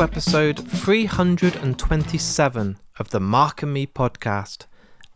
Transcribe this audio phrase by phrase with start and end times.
[0.00, 4.66] Episode 327 of the Mark and Me podcast.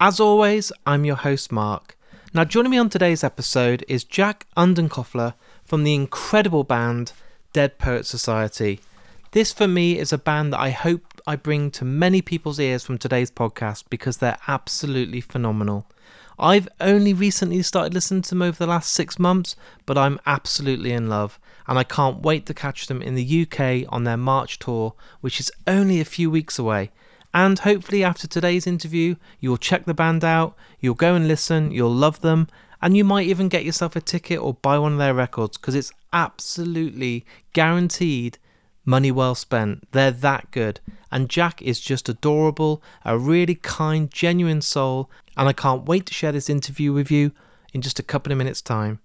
[0.01, 1.97] As always, I'm your host, Mark.
[2.35, 7.13] Now, joining me on today's episode is Jack Underkofler from the incredible band
[7.53, 8.81] Dead Poet Society.
[9.31, 12.83] This, for me, is a band that I hope I bring to many people's ears
[12.83, 15.87] from today's podcast because they're absolutely phenomenal.
[16.41, 19.55] I've only recently started listening to them over the last six months,
[19.87, 23.93] but I'm absolutely in love, and I can't wait to catch them in the UK
[23.93, 26.91] on their March tour, which is only a few weeks away.
[27.35, 31.95] And hopefully, after today's interview, you'll check the band out, you'll go and listen, you'll
[31.95, 32.49] love them,
[32.83, 35.75] and you might even get yourself a ticket or buy one of their records because
[35.75, 38.39] it's absolutely guaranteed
[38.85, 39.91] money well spent.
[39.93, 40.81] They're that good.
[41.11, 46.15] And Jack is just adorable, a really kind, genuine soul, and I can't wait to
[46.15, 47.33] share this interview with you
[47.73, 48.99] in just a couple of minutes' time.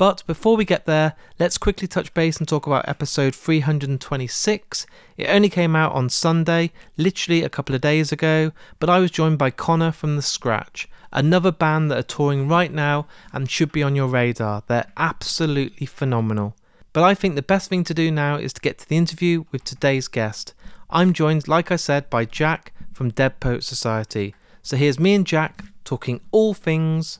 [0.00, 4.86] But before we get there, let's quickly touch base and talk about episode 326.
[5.18, 9.10] It only came out on Sunday, literally a couple of days ago, but I was
[9.10, 13.72] joined by Connor from The Scratch, another band that are touring right now and should
[13.72, 14.62] be on your radar.
[14.68, 16.56] They're absolutely phenomenal.
[16.94, 19.44] But I think the best thing to do now is to get to the interview
[19.52, 20.54] with today's guest.
[20.88, 24.34] I'm joined, like I said, by Jack from Dead Poet Society.
[24.62, 27.18] So here's me and Jack talking all things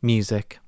[0.00, 0.60] music.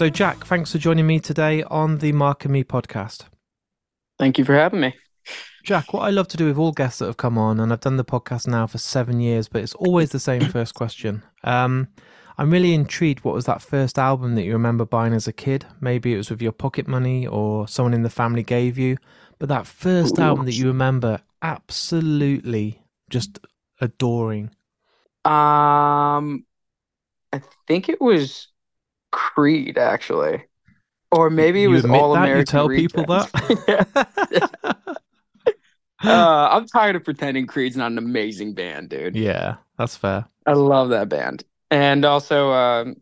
[0.00, 3.24] So, Jack, thanks for joining me today on the Mark and Me podcast.
[4.18, 4.94] Thank you for having me.
[5.62, 7.80] Jack, what I love to do with all guests that have come on, and I've
[7.80, 11.22] done the podcast now for seven years, but it's always the same first question.
[11.44, 11.88] Um,
[12.38, 13.24] I'm really intrigued.
[13.24, 15.66] What was that first album that you remember buying as a kid?
[15.82, 18.96] Maybe it was with your pocket money or someone in the family gave you,
[19.38, 20.22] but that first Ooh.
[20.22, 23.38] album that you remember absolutely just
[23.82, 24.46] adoring.
[25.26, 26.46] Um,
[27.34, 28.49] I think it was
[29.10, 30.44] Creed, actually,
[31.12, 32.20] or maybe it you was All that?
[32.20, 32.38] American.
[32.38, 33.88] You tell people that.
[36.04, 39.16] uh, I'm tired of pretending Creed's not an amazing band, dude.
[39.16, 40.26] Yeah, that's fair.
[40.46, 42.96] I love that band, and also, um,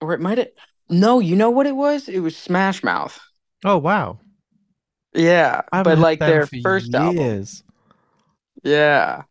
[0.00, 0.48] or it might have.
[0.88, 2.08] No, you know what it was?
[2.08, 3.18] It was Smash Mouth.
[3.64, 4.20] Oh wow.
[5.14, 6.94] Yeah, but like their first years.
[6.94, 7.48] album.
[8.62, 9.22] Yeah.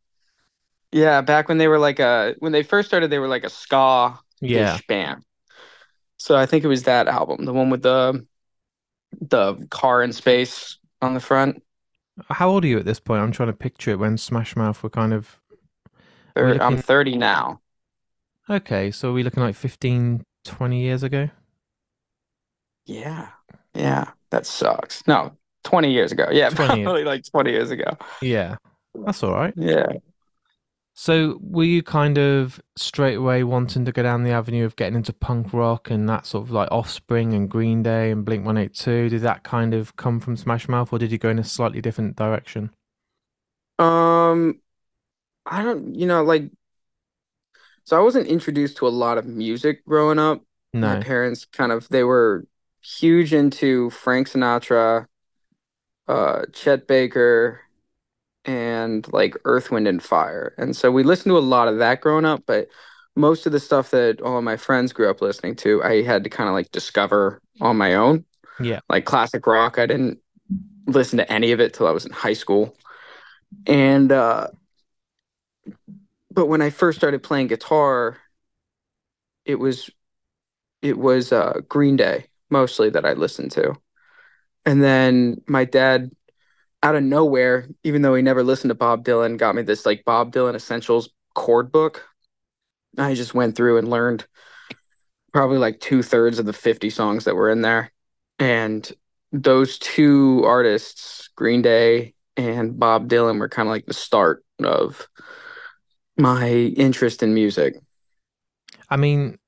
[0.92, 3.50] Yeah, back when they were like a when they first started, they were like a
[3.50, 5.24] ska yeah band.
[6.26, 8.26] So I think it was that album, the one with the
[9.22, 11.62] the car in space on the front.
[12.30, 13.22] How old are you at this point?
[13.22, 15.40] I'm trying to picture it when Smash Mouth were kind of.
[16.36, 16.62] looking...
[16.62, 17.62] I'm 30 now.
[18.50, 21.30] Okay, so are we looking like 15, 20 years ago?
[22.88, 23.28] Yeah,
[23.76, 25.06] yeah, that sucks.
[25.06, 25.32] No,
[25.64, 26.30] 20 years ago.
[26.32, 27.06] Yeah, 20 probably years.
[27.06, 27.98] like 20 years ago.
[28.24, 28.56] Yeah,
[28.96, 29.54] that's all right.
[29.56, 29.86] Yeah.
[30.98, 34.96] So, were you kind of straight away wanting to go down the avenue of getting
[34.96, 39.10] into punk rock and that sort of like Offspring and Green Day and Blink 182?
[39.10, 41.82] Did that kind of come from Smash Mouth or did you go in a slightly
[41.82, 42.72] different direction?
[43.78, 44.62] Um,
[45.46, 46.52] I don't, you know, like,
[47.84, 50.42] so I wasn't introduced to a lot of music growing up.
[50.74, 50.88] No.
[50.88, 52.46] My parents kind of, they were
[52.82, 55.08] huge into Frank Sinatra,
[56.08, 57.62] uh, Chet Baker,
[58.46, 60.54] and like Earth, Wind, and Fire.
[60.58, 62.68] And so we listened to a lot of that growing up, but
[63.16, 66.24] most of the stuff that all of my friends grew up listening to, I had
[66.26, 68.26] to kind of like discover on my own.
[68.60, 68.82] Yeah.
[68.90, 70.20] Like classic rock, I didn't
[70.86, 72.76] listen to any of it till I was in high school.
[73.66, 74.48] And uh
[76.32, 78.18] but when I first started playing guitar,
[79.46, 79.90] it was
[80.82, 83.76] it was uh Green Day mostly that I listened to.
[84.66, 86.12] And then my dad
[86.86, 90.06] out of nowhere, even though he never listened to Bob Dylan, got me this like
[90.06, 92.08] Bob Dylan Essentials chord book.
[92.96, 94.28] I just went through and learned
[95.34, 97.92] probably like two thirds of the 50 songs that were in there.
[98.38, 98.90] And
[99.32, 105.08] those two artists, Green Day and Bob Dylan, were kind of like the start of
[106.20, 107.78] my interest in music.
[108.92, 109.40] I mean,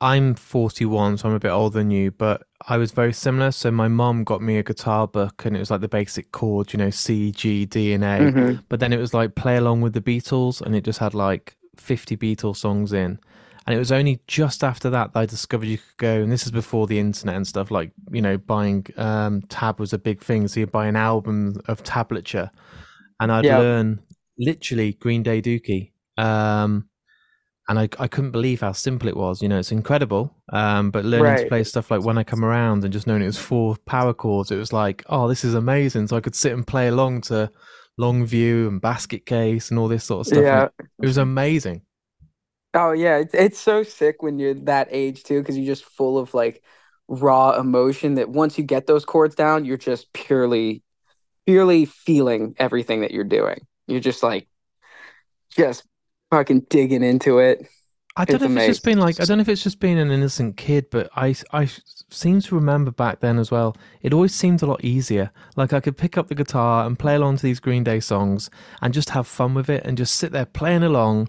[0.00, 3.50] I'm 41, so I'm a bit older than you, but I was very similar.
[3.50, 6.72] So my mom got me a guitar book, and it was like the basic chords,
[6.72, 8.18] you know, C, G, D, and A.
[8.18, 8.60] Mm-hmm.
[8.68, 11.56] But then it was like play along with the Beatles, and it just had like
[11.76, 13.18] 50 Beatles songs in.
[13.66, 16.44] And it was only just after that that I discovered you could go, and this
[16.44, 17.70] is before the internet and stuff.
[17.70, 21.60] Like you know, buying um, tab was a big thing, so you buy an album
[21.68, 22.50] of tablature,
[23.20, 24.00] and I'd learn
[24.38, 25.92] literally Green Day Dookie.
[26.16, 26.87] Um,
[27.68, 29.42] and I, I couldn't believe how simple it was.
[29.42, 30.34] You know, it's incredible.
[30.52, 33.26] Um, but learning to play stuff like When I Come Around and just knowing it
[33.26, 36.08] was four power chords, it was like, oh, this is amazing.
[36.08, 37.50] So I could sit and play along to
[38.00, 40.42] Longview and Basket Case and all this sort of stuff.
[40.42, 40.64] Yeah.
[40.64, 41.82] it, it was amazing.
[42.74, 46.18] Oh yeah, it's it's so sick when you're that age too, because you're just full
[46.18, 46.62] of like
[47.08, 50.82] raw emotion that once you get those chords down, you're just purely
[51.46, 53.66] purely feeling everything that you're doing.
[53.86, 54.48] You're just like
[55.50, 55.84] just
[56.30, 57.66] fucking digging into it.
[58.16, 59.80] I don't It's know if it's just been like I don't know if it's just
[59.80, 61.68] being an innocent kid, but I I
[62.10, 63.76] seem to remember back then as well.
[64.02, 65.30] It always seemed a lot easier.
[65.56, 68.50] Like I could pick up the guitar and play along to these Green Day songs
[68.82, 71.28] and just have fun with it and just sit there playing along.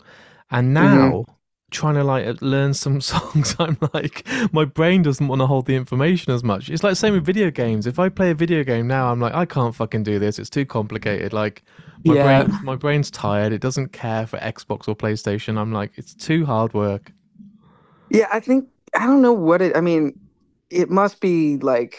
[0.52, 1.26] And hmm now
[1.72, 5.76] trying to like learn some songs, I'm like my brain doesn't want to hold the
[5.76, 6.70] information as much.
[6.70, 7.88] It's like same with video games.
[7.88, 10.40] If I play a video game now, I'm like I can't fucking do this.
[10.40, 11.34] It's too complicated.
[11.34, 11.64] Like
[12.08, 12.16] my Yeah.
[12.16, 13.54] brain my brain's tired.
[13.54, 15.58] It doesn't care for Xbox or PlayStation.
[15.58, 17.12] I'm like it's too hard work.
[18.10, 20.16] Yeah, I think I don't know what it I mean,
[20.70, 21.98] it must be like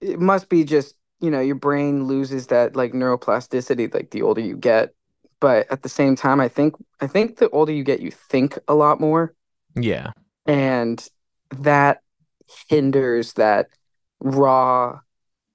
[0.00, 4.40] it must be just, you know, your brain loses that like neuroplasticity like the older
[4.40, 4.94] you get.
[5.44, 8.58] But at the same time, I think I think the older you get, you think
[8.66, 9.34] a lot more.
[9.76, 10.12] Yeah.
[10.46, 11.06] and
[11.58, 12.00] that
[12.70, 13.66] hinders that
[14.20, 15.00] raw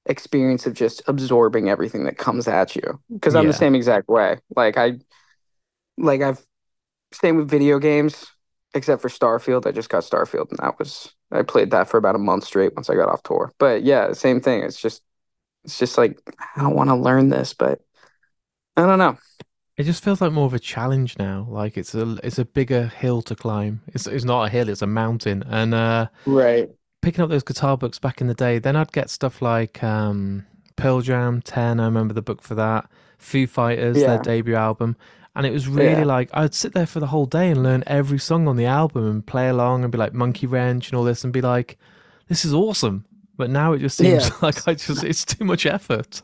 [0.05, 3.01] experience of just absorbing everything that comes at you.
[3.11, 4.37] Because I'm the same exact way.
[4.55, 4.99] Like I
[5.97, 6.45] like I've
[7.11, 8.27] same with video games
[8.75, 9.65] except for Starfield.
[9.65, 12.75] I just got Starfield and that was I played that for about a month straight
[12.75, 13.51] once I got off tour.
[13.57, 14.61] But yeah same thing.
[14.61, 15.01] It's just
[15.63, 16.19] it's just like
[16.55, 17.81] I don't want to learn this but
[18.77, 19.17] I don't know
[19.79, 21.47] It just feels like more of a challenge now.
[21.49, 23.81] Like it's a it's a bigger hill to climb.
[23.87, 25.43] It's it's not a hill, it's a mountain.
[25.47, 26.69] And uh right
[27.01, 30.45] picking up those guitar books back in the day, then I'd get stuff like um
[30.77, 32.89] Pearl Jam 10, I remember the book for that.
[33.19, 34.97] Foo Fighters, their debut album.
[35.35, 37.83] And it was really yeah like I'd sit there for the whole day and learn
[37.87, 41.05] every song on the album and play along and be like Monkey Wrench and all
[41.05, 41.77] this and be like,
[42.27, 43.05] this is awesome.
[43.37, 46.21] But now it just seems yeah like I just it's too much effort.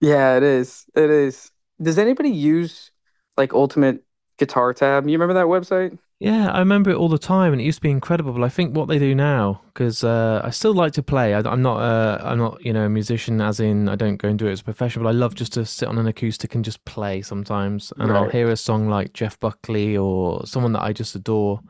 [0.00, 0.86] Yeah, it is.
[0.94, 1.50] It is.
[1.82, 2.90] Does anybody use
[3.36, 4.04] like Ultimate
[4.38, 5.06] Guitar Tab?
[5.06, 5.98] You remember that website?
[6.18, 8.34] Yeah, I remember it all the time, and it used to be incredible.
[8.34, 11.32] But I think what they do now, because uh, I still like to play.
[11.32, 13.40] I, I'm not, uh, I'm not, you know, a musician.
[13.40, 15.02] As in, I don't go and do it as a profession.
[15.02, 17.90] But I love just to sit on an acoustic and just play sometimes.
[17.98, 21.62] And I'll hear a song like Jeff Buckley or someone that I just adore,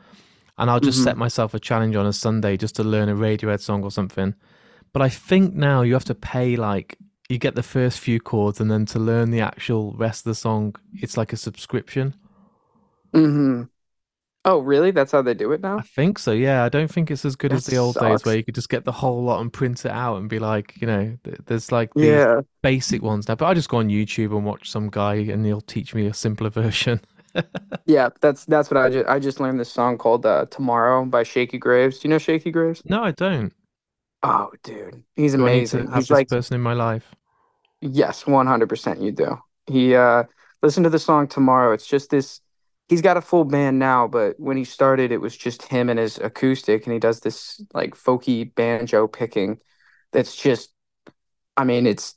[0.59, 3.15] and I'll just set hmm myself a challenge on a Sunday just to learn a
[3.15, 4.35] Radiohead song or something.
[4.93, 6.99] But I think now you have to pay like
[7.31, 10.35] you get the first few chords, and then to learn the actual rest of the
[10.35, 12.15] song, it's like a subscription.
[13.15, 13.63] hmm
[14.47, 14.91] Oh, really?
[14.93, 15.79] That's how they do it now?
[15.79, 16.65] I think so, yeah.
[16.65, 18.69] I don't think it's as good That as the old days where you could just
[18.69, 21.73] get the whole lot and print it out and be like, you know, th- there's
[21.73, 22.43] like these Yeah.
[22.63, 23.35] basic ones now.
[23.37, 26.15] But I just go on YouTube and watch some guy and he'll teach me a
[26.15, 27.01] simpler version.
[27.87, 31.23] Yeah, that's that's what I just I just learned this song called uh, Tomorrow by
[31.25, 31.99] Shakey Graves.
[31.99, 32.85] Do you know Shakey Graves?
[32.85, 33.55] No, I don't.
[34.23, 35.05] Oh, dude.
[35.17, 35.91] He's Do I need to amazing.
[35.93, 37.17] have He's this like, person in my life?
[37.81, 39.39] Yes, 100% you do.
[39.67, 40.25] He uh
[40.63, 41.73] listen to the song Tomorrow.
[41.73, 42.41] It's just this
[42.89, 45.99] he's got a full band now, but when he started it was just him and
[45.99, 49.59] his acoustic and he does this like folky banjo picking
[50.13, 50.71] that's just
[51.57, 52.15] I mean, it's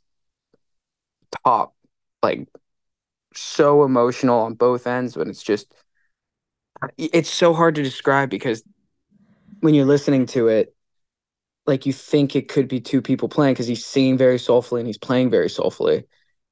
[1.45, 1.75] top
[2.21, 2.47] like
[3.35, 5.73] so emotional on both ends, but it's just
[6.97, 8.63] it's so hard to describe because
[9.61, 10.75] when you're listening to it,
[11.65, 14.87] like you think it could be two people playing because he's singing very soulfully and
[14.87, 16.05] he's playing very soulfully.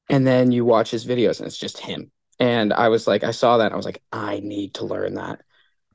[0.09, 2.11] And then you watch his videos and it's just him.
[2.39, 5.41] And I was like, I saw that I was like, I need to learn that.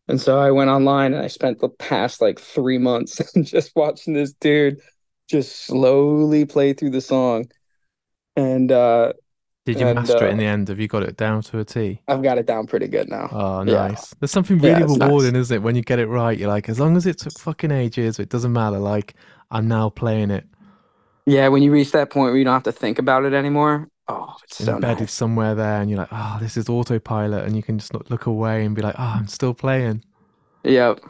[0.09, 4.15] And so I went online and I spent the past like three months just watching
[4.15, 4.81] this dude
[5.29, 7.47] just slowly play through the song.
[8.37, 9.13] And uh
[9.67, 10.69] Did you and master it in uh the end?
[10.69, 12.03] Have you got it down to a T?
[12.09, 13.31] I've got it down pretty good now.
[13.31, 13.89] Oh, Yeah.
[13.89, 14.15] nice.
[14.21, 15.11] There's something Yeah, really nice.
[15.11, 15.63] rewarding, isn't it?
[15.63, 18.29] When you get it right, you're like, as long as it took fucking ages, it
[18.29, 18.79] doesn't matter.
[18.79, 19.15] Like,
[19.51, 20.47] I'm now playing it.
[21.27, 23.89] Yeah, when you reach that point where you don't have to think about it anymore.
[24.09, 25.11] Oh, it's so embedded nice.
[25.11, 27.45] somewhere there and you're like, oh, this is autopilot.
[27.45, 30.05] And you can just look away and be like, oh, I'm still playing.
[30.65, 31.01] Yep.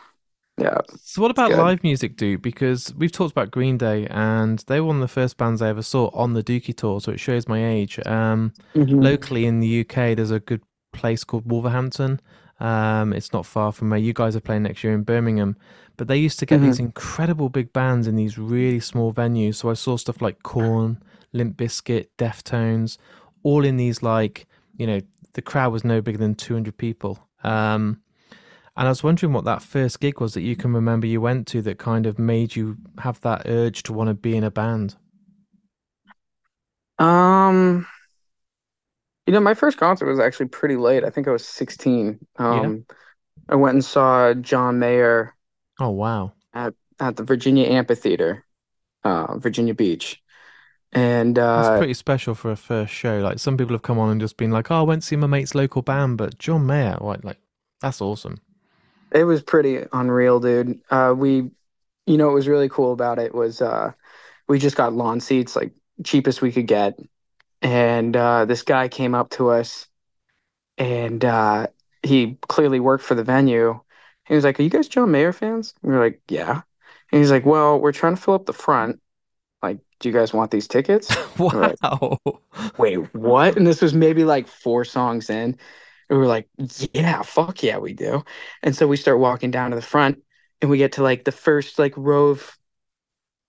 [0.58, 0.78] Yeah.
[1.02, 1.58] So, what about good.
[1.58, 2.40] live music, dude?
[2.42, 5.68] Because we've talked about Green Day and they were one of the first bands I
[5.68, 7.00] ever saw on the Dookie tour.
[7.00, 7.98] So, it shows my age.
[8.06, 9.02] Um, Mhm.
[9.02, 12.20] locally in the UK, there's a good place called Wolverhampton.
[12.58, 15.56] Um, it's not far from where you guys are playing next year in Birmingham.
[15.98, 16.86] But they used to get these Mhm.
[16.86, 19.56] incredible big bands in these really small venues.
[19.56, 21.02] So I saw stuff like Korn,
[21.34, 22.96] Limp Bizkit, Deftones,
[23.42, 24.46] all in these like,
[24.78, 25.00] you know,
[25.34, 27.18] the crowd was no bigger than 200 people.
[27.44, 27.98] Um,
[28.76, 31.46] and I was wondering what that first gig was that you can remember you went
[31.48, 34.50] to that kind of made you have that urge to want to be in a
[34.50, 34.96] band.
[36.98, 37.86] Um,
[39.26, 41.04] you know, my first concert was actually pretty late.
[41.04, 42.20] I think I was 16.
[42.50, 42.60] Yeah.
[42.62, 42.86] Um,
[43.48, 45.34] I went and saw John Mayer
[45.78, 46.34] Oh wow.
[46.54, 48.44] at at the Virginia Amphitheater,
[49.04, 50.22] uh, Virginia Beach,
[50.92, 53.18] and That's uh, pretty special for a first show.
[53.20, 55.16] Like some people have come on and just been like, "Oh, I went to see
[55.16, 57.40] my mate's local band," but John Mayer, like, like
[57.80, 58.38] that's awesome.
[59.16, 60.80] It was pretty unreal, dude.
[60.90, 61.50] Uh, we,
[62.06, 63.92] you know, what was really cool about it was uh,
[64.48, 65.72] we just got lawn seats, like
[66.04, 66.98] cheapest we could get,
[67.62, 69.88] and uh, this guy came up to us
[70.78, 71.66] and uh,
[72.02, 73.80] he clearly worked for the venue.
[74.26, 76.62] He was like, "Are you guys John Mayer fans?" We were like, "Yeah."
[77.12, 79.00] And he's like, "Well, we're trying to fill up the front.
[79.62, 82.18] Like, do you guys want these tickets?" We're like, Wow.
[82.78, 85.58] "Wait, what?" And this was maybe like four songs in.
[86.08, 86.48] And we were like,
[86.92, 88.24] "Yeah, fuck yeah, we do."
[88.62, 90.22] And so we start walking down to the front,
[90.60, 92.56] and we get to like the first like row of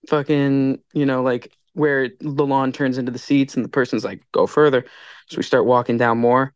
[0.09, 4.23] fucking, you know, like where the lawn turns into the seats, and the person's like,
[4.31, 4.85] "Go further."
[5.29, 6.53] So we start walking down more.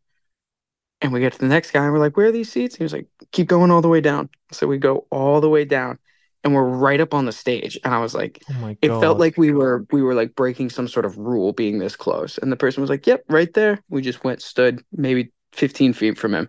[1.00, 2.76] And we get to the next guy and we're like, where are these seats?
[2.76, 4.28] He was like, keep going all the way down.
[4.52, 5.98] So we go all the way down
[6.44, 7.78] and we're right up on the stage.
[7.84, 10.70] And I was like, Oh my it felt like we were we were like breaking
[10.70, 12.38] some sort of rule being this close.
[12.38, 13.82] And the person was like, Yep, right there.
[13.88, 16.48] We just went, stood maybe 15 feet from him.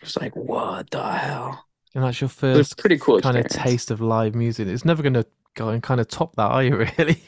[0.00, 1.66] It's like, what the hell?
[1.94, 4.68] And that's your It was a first pretty cool kind of taste of live music.
[4.68, 6.76] It's never going to go and kind of top that, are you?
[6.98, 7.22] Really?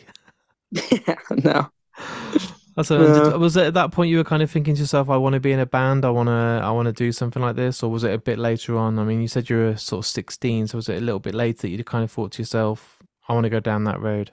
[0.71, 1.71] Yeah, no.
[2.77, 5.11] That's a, and was it at that point you were kind of thinking to yourself,
[5.11, 6.05] "I want to be in a band.
[6.07, 6.33] I want to.
[6.33, 8.99] I want to do something like this," or was it a bit later on?
[8.99, 11.35] I mean, you said you were sort of sixteen, so was it a little bit
[11.35, 14.31] later that you kind of thought to yourself, "I want to go down that road"?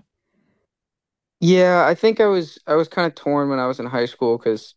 [1.42, 4.06] Yeah, I think I was I was kind of torn when I was in high
[4.06, 4.76] school because,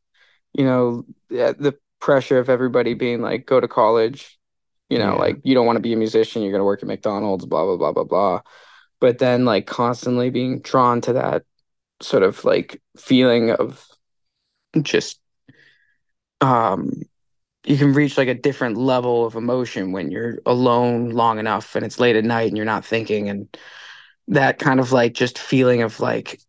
[0.55, 4.37] you know, the, pressure of everybody being like, go to college,
[4.91, 5.21] you know, Yeah.
[5.21, 7.77] like you don't want to be a musician, you're gonna work at McDonald's, blah blah
[7.77, 8.41] blah blah blah.
[9.01, 11.45] But then like constantly being drawn to that
[12.01, 13.87] sort of like feeling of
[14.81, 15.21] just
[16.41, 16.91] um
[17.65, 21.87] you can reach like a different level of emotion when you're alone long enough and
[21.87, 23.57] it's late at night and you're not thinking and
[24.29, 26.41] that kind of like just feeling of like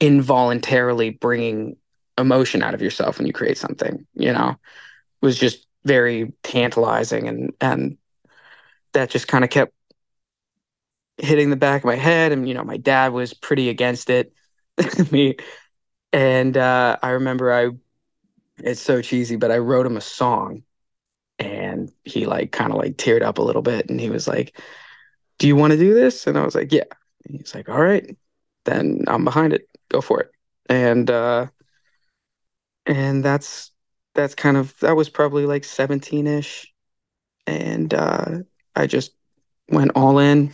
[0.00, 1.76] involuntarily bringing
[2.18, 4.56] emotion out of yourself when you create something, you know,
[5.22, 7.98] was just very tantalizing and and
[8.92, 9.72] that just kind of kept
[11.18, 14.32] hitting the back of my head and you know my dad was pretty against it.
[15.10, 15.36] Me
[16.12, 17.70] and uh I remember I
[18.58, 20.62] it's so cheesy but I wrote him a song
[21.38, 24.60] and he like kind of like teared up a little bit and he was like
[25.38, 26.26] do you want to do this?
[26.26, 26.84] And I was like yeah.
[27.28, 28.16] He's like all right
[28.64, 29.68] then I'm behind it.
[29.90, 30.30] Go for it.
[30.68, 31.46] And uh
[32.88, 33.70] and that's
[34.14, 36.66] that's kind of that was probably like 17ish
[37.46, 38.38] and uh
[38.74, 39.12] I just
[39.68, 40.52] went all in.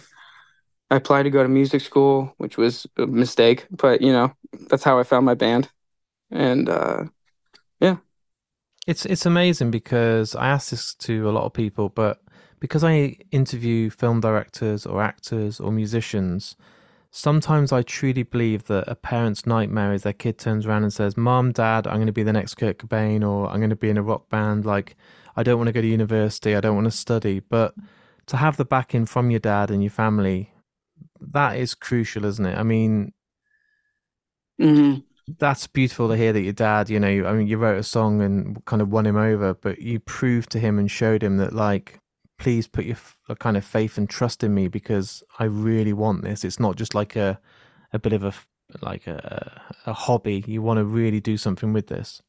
[0.91, 4.35] I applied to go to music school which was a mistake but you know
[4.69, 5.71] that's how I found my band.
[6.31, 7.05] And uh
[7.81, 7.97] yeah.
[8.87, 12.21] It's it's amazing because I ask this to a lot of people, but
[12.61, 16.57] because I interview film directors or actors or musicians,
[17.15, 21.17] sometimes I truly believe that a parent's nightmare is their kid turns around and says,
[21.17, 23.89] "Mom, Dad, I'm going to be the next Kurt Cobain, or I'm going to be
[23.89, 24.67] in a rock band.
[24.67, 24.97] Like,
[25.37, 26.57] I don't want to go to university.
[26.57, 27.75] I don't want to study." But
[28.27, 30.53] to have the backing from your dad and your family,
[31.21, 32.59] that is crucial, isn't it?
[32.59, 33.13] I mean,
[34.59, 34.97] hmm
[35.39, 38.21] that's beautiful to hear that your dad, you know, I mean, you wrote a song
[38.21, 41.55] and kind of won him over, but you proved to him and showed him that,
[41.55, 41.99] like,
[42.45, 42.99] please put your
[43.39, 46.45] kind of faith and trust in me because I really want this.
[46.45, 47.41] It's not just like a,
[47.95, 48.35] a bit of a,
[48.83, 50.45] like a, a hobby.
[50.47, 52.21] You want to really do something with this.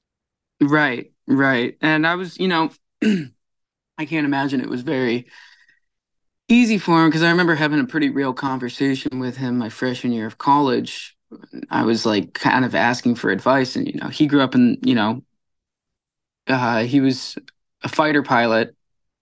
[0.62, 2.70] right right and I was you know
[3.04, 5.28] I can't imagine it was very
[6.48, 10.14] easy for him because I remember having a pretty real conversation with him my freshman
[10.14, 11.16] year of college.
[11.70, 14.78] I was like kind of asking for advice, and you know, he grew up in
[14.84, 15.24] you know,
[16.48, 17.38] uh, he was
[17.84, 18.76] a fighter pilot,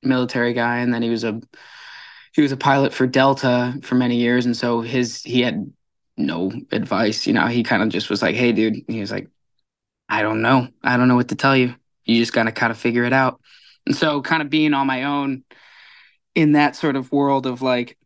[0.06, 1.42] military guy, and then he was a
[2.34, 5.72] he was a pilot for Delta for many years, and so his he had
[6.18, 7.28] no advice.
[7.28, 9.30] You know, he kind of just was like, "Hey, dude," he was like,
[10.10, 11.76] "I don't know, I don't know what to tell you.
[12.06, 13.40] You just gotta kind of figure it out."
[13.86, 15.44] And so, kind of being on my own
[16.36, 17.98] in that sort of world of like,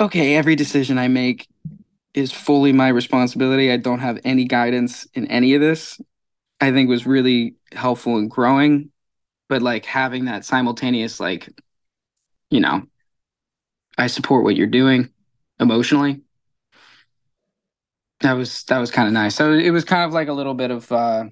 [0.00, 1.48] okay, every decision I make
[2.14, 3.70] is fully my responsibility.
[3.70, 6.00] I don't have any guidance in any of this.
[6.60, 8.90] I think was really helpful in growing,
[9.50, 11.50] but like having that simultaneous, like,
[12.50, 12.82] you know,
[13.98, 15.10] I support what you're doing
[15.58, 16.22] emotionally.
[18.20, 19.34] That was that was kind of nice.
[19.34, 21.24] So it was kind of like a little bit of uh,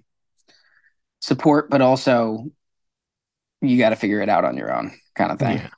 [1.20, 2.46] support, but also
[3.62, 5.58] you got to figure it out on your own, kind of thing.
[5.58, 5.68] Yeah.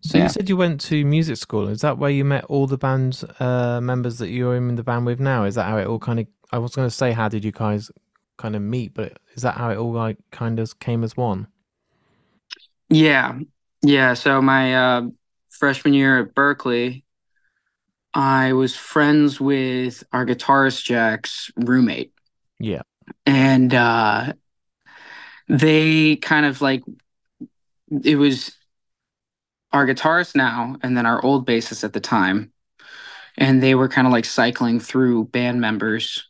[0.00, 1.68] So you said you went to music school.
[1.68, 5.06] Is that where you met all the band uh, members that you're in the band
[5.06, 5.44] with now?
[5.44, 6.26] Is that how it all kind of?
[6.50, 7.90] I was going to say, how did you guys
[8.36, 8.94] kind of meet?
[8.94, 11.46] But is that how it all like kind of came as one?
[12.88, 13.38] Yeah.
[13.82, 14.14] Yeah.
[14.14, 15.02] So my uh,
[15.48, 17.02] freshman year at Berklee,
[18.14, 22.12] I was friends with our guitarist Jack's roommate.
[22.58, 22.82] Yeah.
[23.26, 24.32] And uh,
[25.48, 26.82] they kind of like
[28.02, 28.52] it was
[29.72, 32.52] our guitarist now and then our old bassist at the time.
[33.36, 36.28] And they were kind of like cycling through band members.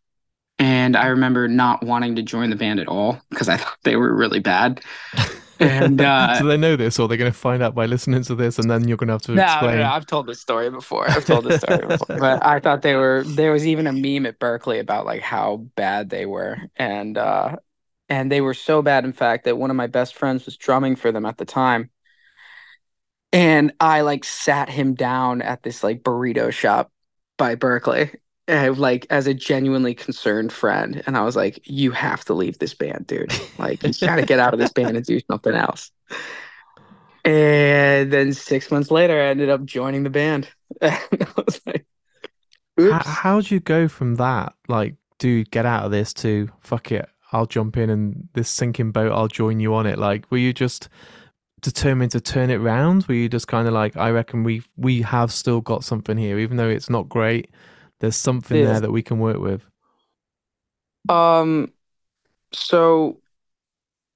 [0.58, 3.96] And I remember not wanting to join the band at all because I thought they
[3.96, 4.82] were really bad.
[5.60, 8.34] And uh, so they know this, or they're going to find out by listening to
[8.34, 9.78] this, and then you're going to have to no, explain.
[9.78, 11.08] No, I've told this story before.
[11.08, 13.24] I've told this story before, but I thought they were.
[13.24, 17.56] There was even a meme at Berklee about like how bad they were, and uh,
[18.08, 20.96] and they were so bad, in fact, that one of my best friends was drumming
[20.96, 21.90] for them at the time,
[23.32, 26.92] and I like sat him down at this like burrito shop
[27.36, 28.14] by Berklee,
[28.48, 32.74] like as a genuinely concerned friend and i was like you have to leave this
[32.74, 33.32] band dude.
[33.58, 35.90] Like you gotta get out of this band and do something else.
[37.24, 40.48] And then six months later i ended up joining the band.
[40.82, 40.98] I
[41.36, 41.86] was like
[42.80, 43.06] Oops.
[43.06, 44.54] how do you go from that?
[44.66, 48.92] Like dude get out of this to fuck it i'll jump in and this sinking
[48.92, 49.98] boat i'll join you on it.
[49.98, 50.88] Like were you just
[51.60, 53.04] determined to turn it round?
[53.06, 56.38] Were you just kind of like i reckon we we have still got something here
[56.38, 57.50] even though it's not great
[58.00, 59.62] there's something there that we can work with.
[61.08, 61.72] Um,
[62.52, 63.20] so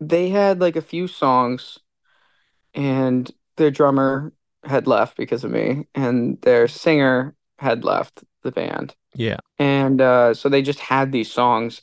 [0.01, 1.79] they had like a few songs,
[2.75, 4.33] and their drummer
[4.65, 8.95] had left because of me, and their singer had left the band.
[9.15, 9.39] Yeah.
[9.59, 11.83] And uh, so they just had these songs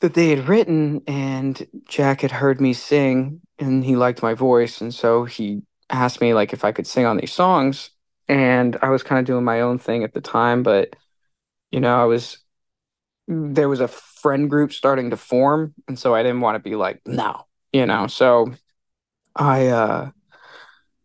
[0.00, 4.80] that they had written, and Jack had heard me sing, and he liked my voice,
[4.80, 7.90] and so he asked me like if I could sing on these songs,
[8.28, 10.94] and I was kind of doing my own thing at the time, but
[11.72, 12.38] you know, I was
[13.28, 16.76] there was a friend group starting to form, and so I didn't want to be
[16.76, 18.06] like, no, you know.
[18.08, 18.54] So
[19.36, 20.10] I uh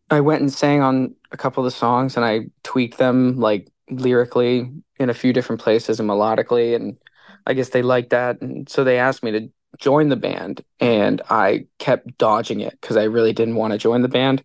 [0.09, 3.69] I went and sang on a couple of the songs and I tweaked them like
[3.89, 6.97] lyrically in a few different places and melodically and
[7.45, 11.21] I guess they liked that and so they asked me to join the band and
[11.29, 14.43] I kept dodging it because I really didn't want to join the band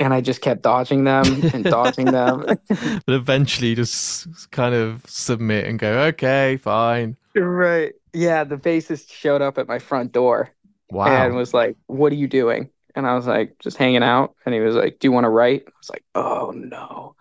[0.00, 2.44] and I just kept dodging them and dodging them.
[2.68, 7.16] but eventually, just kind of submit and go, okay, fine.
[7.36, 7.92] Right.
[8.12, 8.44] Yeah.
[8.44, 10.50] The bassist showed up at my front door.
[10.90, 11.06] Wow.
[11.06, 14.52] And was like, "What are you doing?" And I was like, "Just hanging out." And
[14.52, 17.14] he was like, "Do you want to write?" I was like, "Oh no."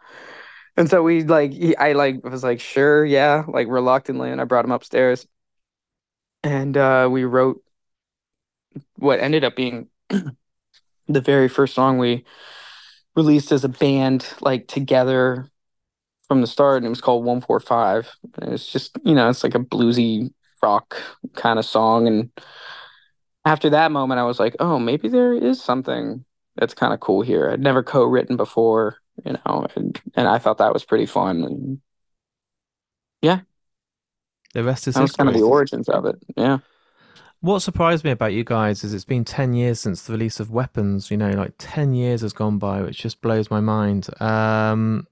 [0.76, 4.46] And so we like, he, I like was like, "Sure, yeah." Like reluctantly, and I
[4.46, 5.28] brought him upstairs,
[6.42, 7.62] and uh, we wrote
[8.96, 12.26] what ended up being the very first song we
[13.20, 15.52] released as a band, like together
[16.30, 18.16] from the start, and it was called 145.
[18.42, 20.32] And it's just, you know, it's like a bluesy
[20.64, 20.96] rock
[21.36, 22.08] kind of song.
[22.08, 22.32] And
[23.44, 26.24] after that moment, I was like, oh, maybe there is something
[26.56, 27.50] that's kind of cool here.
[27.50, 31.44] I'd never co written before, you know, and, and I thought that was pretty fun.
[31.44, 31.82] And
[33.22, 33.42] yeah.
[34.54, 36.16] The rest is that was kind of the origins of it.
[36.38, 36.60] Yeah.
[37.42, 40.52] What surprised me about you guys is it's been 10 years since the release of
[40.52, 41.10] Weapons.
[41.10, 44.10] You know, like 10 years has gone by, which just blows my mind.
[44.22, 45.08] Um,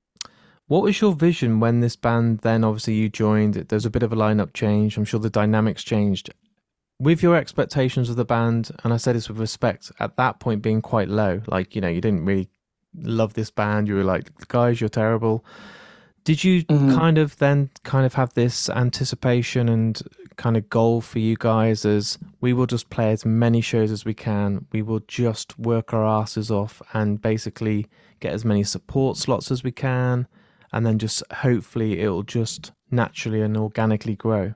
[0.68, 3.54] what was your vision when this band then obviously you joined?
[3.54, 4.98] There's a bit of a lineup change.
[4.98, 6.34] I'm sure the dynamics changed.
[7.00, 10.62] With your expectations of the band, and I say this with respect, at that point
[10.62, 12.50] being quite low, like, you know, you didn't really
[12.94, 13.88] love this band.
[13.88, 15.46] You were like, guys, you're terrible.
[16.28, 16.94] Did you mm-hmm.
[16.94, 20.02] kind of then kind of have this anticipation and
[20.36, 24.04] kind of goal for you guys as we will just play as many shows as
[24.04, 24.66] we can.
[24.74, 27.88] We will just work our asses off and basically
[28.20, 30.28] get as many support slots as we can.
[30.74, 34.54] And then just hopefully it'll just naturally and organically grow.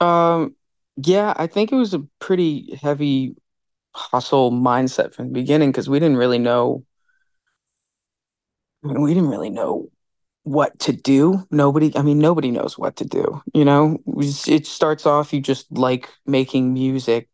[0.00, 0.54] Um,
[0.98, 3.36] yeah, I think it was a pretty heavy
[3.94, 6.84] hustle mindset from the beginning because we didn't really know.
[8.82, 9.90] We didn't really know
[10.44, 11.46] what to do.
[11.50, 13.42] Nobody, I mean, nobody knows what to do.
[13.54, 17.28] You know, it starts off you just like making music,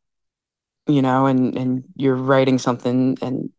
[0.87, 3.51] you know, and and you're writing something, and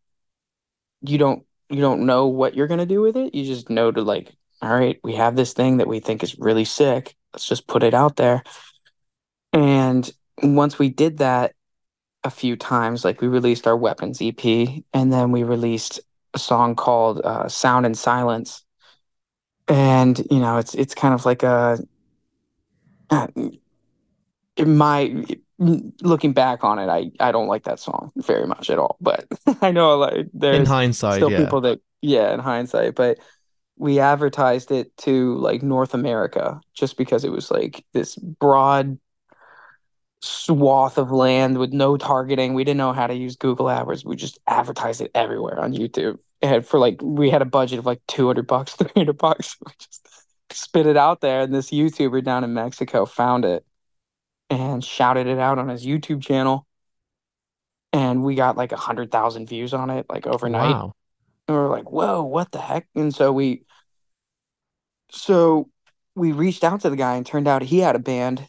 [1.02, 3.34] you don't you don't know what you're gonna do with it.
[3.34, 6.38] You just know to like, all right, we have this thing that we think is
[6.38, 7.16] really sick.
[7.32, 8.42] Let's just put it out there.
[9.52, 10.10] And
[10.42, 11.54] once we did that
[12.22, 16.00] a few times, like we released our Weapons EP, and then we released
[16.34, 18.64] a song called uh, Sound and Silence
[19.70, 21.78] and you know it's it's kind of like a
[23.10, 23.26] uh,
[24.66, 25.24] my
[25.58, 29.26] looking back on it i i don't like that song very much at all but
[29.62, 31.44] i know like there's in hindsight still yeah.
[31.44, 33.18] people that yeah in hindsight but
[33.76, 38.98] we advertised it to like north america just because it was like this broad
[40.20, 42.54] swath of land with no targeting.
[42.54, 44.04] We didn't know how to use Google AdWords.
[44.04, 46.18] We just advertised it everywhere on YouTube.
[46.42, 49.56] And for like, we had a budget of like 200 bucks, 300 bucks.
[49.64, 50.08] We just
[50.50, 51.42] spit it out there.
[51.42, 53.64] And this YouTuber down in Mexico found it
[54.50, 56.66] and shouted it out on his YouTube channel.
[57.92, 60.74] And we got like a hundred thousand views on it, like overnight.
[60.74, 60.94] Wow.
[61.48, 62.86] And we are like, whoa, what the heck?
[62.94, 63.64] And so we,
[65.10, 65.68] so
[66.14, 68.46] we reached out to the guy and turned out he had a band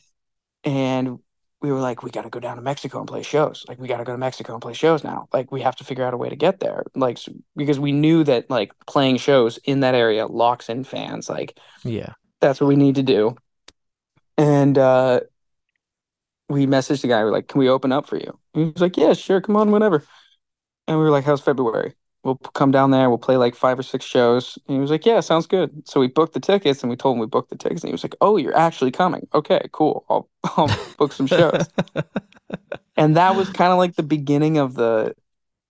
[0.64, 1.20] and
[1.62, 3.66] we were like, we got to go down to Mexico and play shows.
[3.68, 5.28] Like, we got to go to Mexico and play shows now.
[5.32, 6.84] Like, we have to figure out a way to get there.
[6.96, 7.20] Like,
[7.56, 11.30] because we knew that like playing shows in that area locks in fans.
[11.30, 12.14] Like, Yeah.
[12.40, 13.36] that's what we need to do.
[14.38, 15.22] And uh,
[16.50, 17.24] we messaged the guy.
[17.24, 18.40] We're like, can we open up for you?
[18.54, 20.04] He was like, yeah, sure, come on, whenever.
[20.88, 21.94] And we were like, how's February?
[22.24, 23.10] We'll come down there.
[23.10, 24.58] We'll play like five or six shows.
[24.68, 25.88] And he was like, yeah, sounds good.
[25.88, 27.82] So we booked the tickets and we told him we booked the tickets.
[27.82, 29.28] And he was like, oh, you're actually coming.
[29.34, 30.06] Okay, cool.
[30.10, 31.66] I'll, I'll book some shows.
[32.98, 35.16] and that was kind of like the beginning of the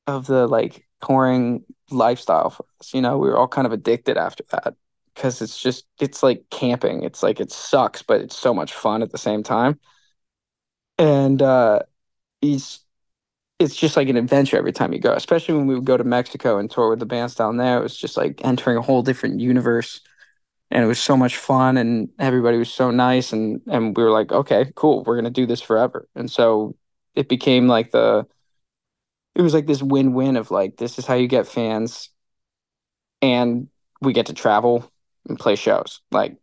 [0.07, 2.93] of the like touring lifestyle for us.
[2.93, 4.75] You know, we were all kind of addicted after that
[5.15, 7.03] because it's just it's like camping.
[7.03, 9.79] It's like it sucks, but it's so much fun at the same time.
[10.97, 11.79] And uh
[12.41, 12.81] he's
[13.61, 16.03] it's just like an adventure every time you go, especially when we would go to
[16.03, 17.77] Mexico and tour with the bands down there.
[17.77, 20.01] It was just like entering a whole different universe.
[20.71, 24.11] And it was so much fun and everybody was so nice and and we were
[24.11, 26.07] like, okay, cool, we're gonna do this forever.
[26.15, 26.75] And so
[27.15, 28.25] it became like the
[29.35, 32.09] it was like this win-win of like this is how you get fans
[33.21, 33.67] and
[34.01, 34.91] we get to travel
[35.27, 36.01] and play shows.
[36.11, 36.37] Like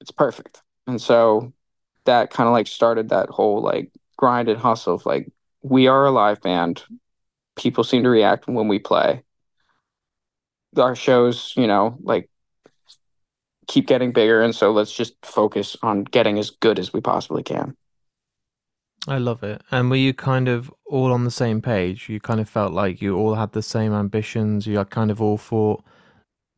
[0.00, 0.62] it's perfect.
[0.86, 1.52] And so
[2.04, 5.32] that kind of like started that whole like grind and hustle of like
[5.64, 6.84] we are a live band.
[7.56, 9.22] People seem to react when we play.
[10.76, 12.28] Our shows, you know, like
[13.66, 17.42] keep getting bigger and so let's just focus on getting as good as we possibly
[17.42, 17.74] can.
[19.08, 19.62] I love it.
[19.70, 22.08] And were you kind of all on the same page?
[22.08, 24.66] You kind of felt like you all had the same ambitions.
[24.66, 25.82] You kind of all thought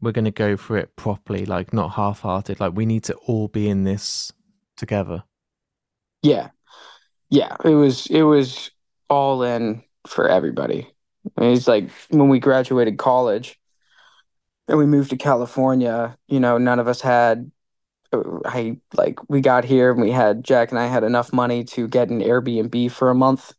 [0.01, 2.59] we're going to go for it properly, like not half-hearted.
[2.59, 4.33] Like we need to all be in this
[4.77, 5.23] together.
[6.23, 6.51] Yeah.
[7.29, 8.71] Yeah, it was it was
[9.09, 10.89] all in for everybody.
[11.37, 13.59] I mean, it's like when we graduated college
[14.69, 17.51] and we moved to California, you know, none of us had
[18.13, 21.89] I like we got here and we had Jack and I had enough money to
[21.89, 23.53] get an Airbnb for a month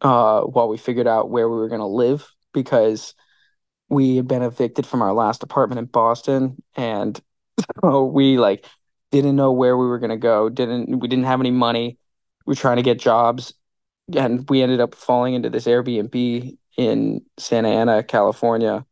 [0.00, 3.14] uh while we figured out where we were going to live because
[3.90, 7.20] we had been evicted from our last apartment in Boston and
[7.82, 8.64] so we like
[9.10, 11.98] didn't know where we were going to go didn't we didn't have any money
[12.46, 13.52] we were trying to get jobs
[14.16, 18.84] and we ended up falling into this Airbnb in Santa Ana California.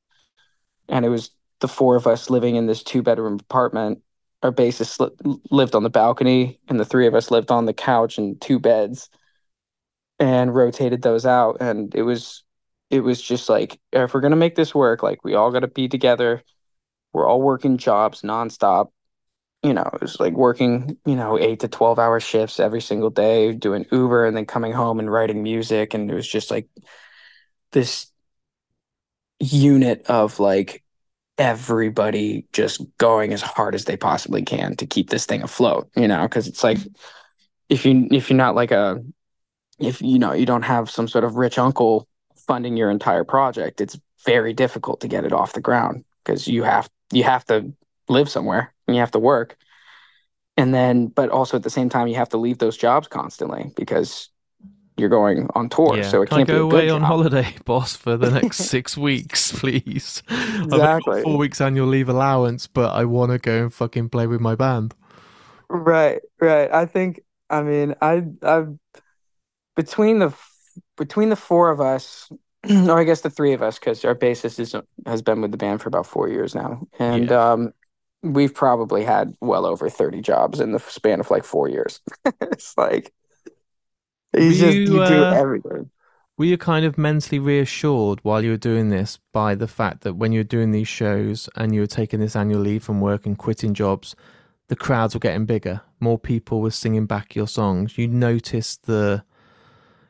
[0.89, 4.03] And it was the four of us living in this two bedroom apartment.
[4.43, 7.73] Our bassist li- lived on the balcony and the three of us lived on the
[7.73, 9.11] couch in two beds
[10.19, 11.59] and rotated those out.
[11.61, 12.45] And it was
[12.91, 15.89] it was just like if we're gonna make this work like we all gotta be
[15.89, 16.43] together.
[17.13, 18.91] We're all working jobs nonstop
[19.63, 23.11] you know it was like working you know eight to 12 hour shifts every single
[23.11, 25.95] day doing uber and then coming home and writing music.
[25.95, 26.69] And it was just like
[27.73, 28.07] this
[29.41, 30.83] unit of like
[31.37, 36.09] everybody just going as hard as they possibly can to keep this thing afloat you
[36.09, 36.23] know?
[36.23, 36.79] Because it's like
[37.69, 39.03] if you if you're not like a
[39.79, 42.09] if you know you don't have some sort of rich uncle
[42.47, 46.63] funding your entire project it's very difficult to get it off the ground because you
[46.63, 47.73] have you have to
[48.09, 49.57] live somewhere and you have to work
[50.57, 53.73] and then but also at the same time you have to leave those jobs constantly
[53.77, 54.31] because
[54.99, 56.03] you're going on tour Yeah.
[56.03, 57.09] so it Can can't be go away on job.
[57.09, 60.23] holiday, boss, for the next six weeks, please?
[60.63, 61.23] Exactly.
[61.23, 64.55] four weeks annual leave allowance, but I want to go and fucking play with my
[64.55, 64.95] band.
[65.69, 66.73] Right, right.
[66.73, 67.21] I think
[67.51, 68.79] I mean I I've
[69.77, 70.35] between the
[70.97, 72.31] between the four of us,
[72.71, 74.75] or I guess the three of us, because our bassist is
[75.07, 77.73] has been with the band for about four years now, and um,
[78.23, 82.01] we've probably had well over thirty jobs in the span of like four years.
[82.41, 83.13] it's like
[84.37, 85.91] you just you, you do uh, everything.
[86.37, 90.15] Were you kind of mentally reassured while you were doing this by the fact that
[90.15, 93.27] when you were doing these shows and you were taking this annual leave from work
[93.27, 94.15] and quitting jobs,
[94.69, 95.81] the crowds were getting bigger?
[95.99, 97.99] More people were singing back your songs.
[97.99, 99.25] You noticed the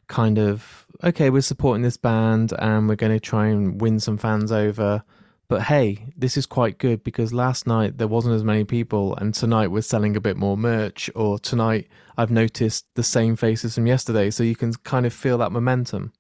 [0.09, 4.19] kind of, okay, we're supporting this band and we're going to try and win some
[4.19, 5.03] fans over.
[5.49, 9.33] But hey, this is quite good because last night there wasn't as many people, and
[9.33, 11.11] tonight we're selling a bit more merch.
[11.15, 15.39] Or tonight I've noticed the same faces from yesterday, so you can kind of feel
[15.39, 16.13] that momentum.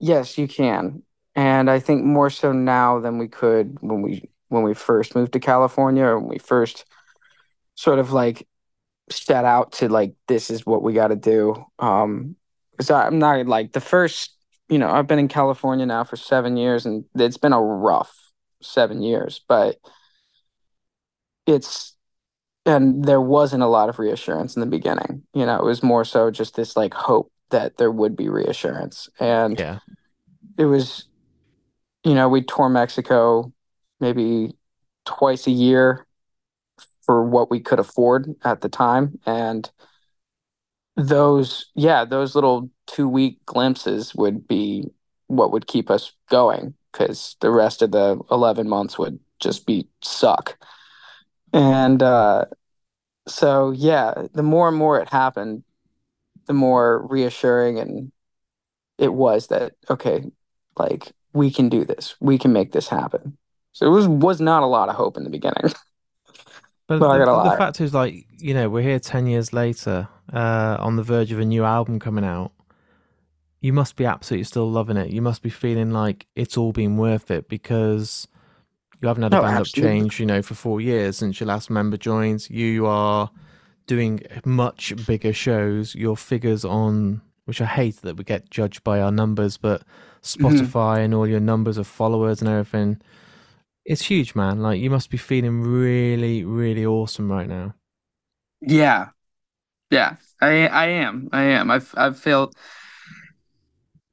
[0.00, 1.02] Yes, you can,
[1.34, 5.32] and I think more so now than we could when we when we first moved
[5.32, 6.84] to California or when we first
[7.74, 8.46] sort of like
[9.10, 11.64] set out to like this is what we got to do.
[11.78, 12.36] Um,
[12.72, 14.32] because I'm not like the first.
[14.68, 18.12] You know, I've been in California now for seven years, and it's been a rough
[18.62, 19.76] seven years, but
[21.46, 21.96] it's
[22.66, 25.22] and there wasn't a lot of reassurance in the beginning.
[25.34, 29.08] You know, it was more so just this like hope that there would be reassurance,
[29.20, 29.78] and Yeah.
[30.56, 31.04] it was,
[32.04, 33.52] you know, we tour Mexico
[34.00, 34.56] maybe
[35.04, 36.06] twice a year
[37.04, 39.70] for what we could afford at the time, and
[40.96, 44.84] those, yeah, those little two week glimpses would be
[45.26, 49.88] what would keep us going because the rest of the 11 months would just be
[50.02, 50.56] suck.
[51.52, 52.46] And uh,
[53.26, 55.64] so, yeah, the more and more it happened,
[56.46, 58.12] the more reassuring and
[58.98, 60.24] it was that, okay,
[60.78, 63.36] like we can do this, we can make this happen.
[63.72, 65.72] So it was was not a lot of hope in the beginning.
[66.86, 70.76] But Not the, the fact is, like, you know, we're here 10 years later, uh,
[70.80, 72.52] on the verge of a new album coming out.
[73.60, 75.10] You must be absolutely still loving it.
[75.10, 78.28] You must be feeling like it's all been worth it because
[79.00, 81.48] you haven't had a No, band up change, you know, for four years since your
[81.48, 82.50] last member joins.
[82.50, 83.30] You are
[83.86, 85.94] doing much bigger shows.
[85.94, 89.82] Your figures on, which I hate that we get judged by our numbers, but
[90.22, 93.00] Spotify and all your numbers of followers and everything.
[93.86, 94.60] It's huge, man.
[94.60, 97.74] Like, you must be feeling really, really awesome right now.
[98.60, 99.10] Yeah,
[99.90, 101.28] yeah, I I am.
[101.32, 101.70] I am.
[101.70, 102.56] I've I've felt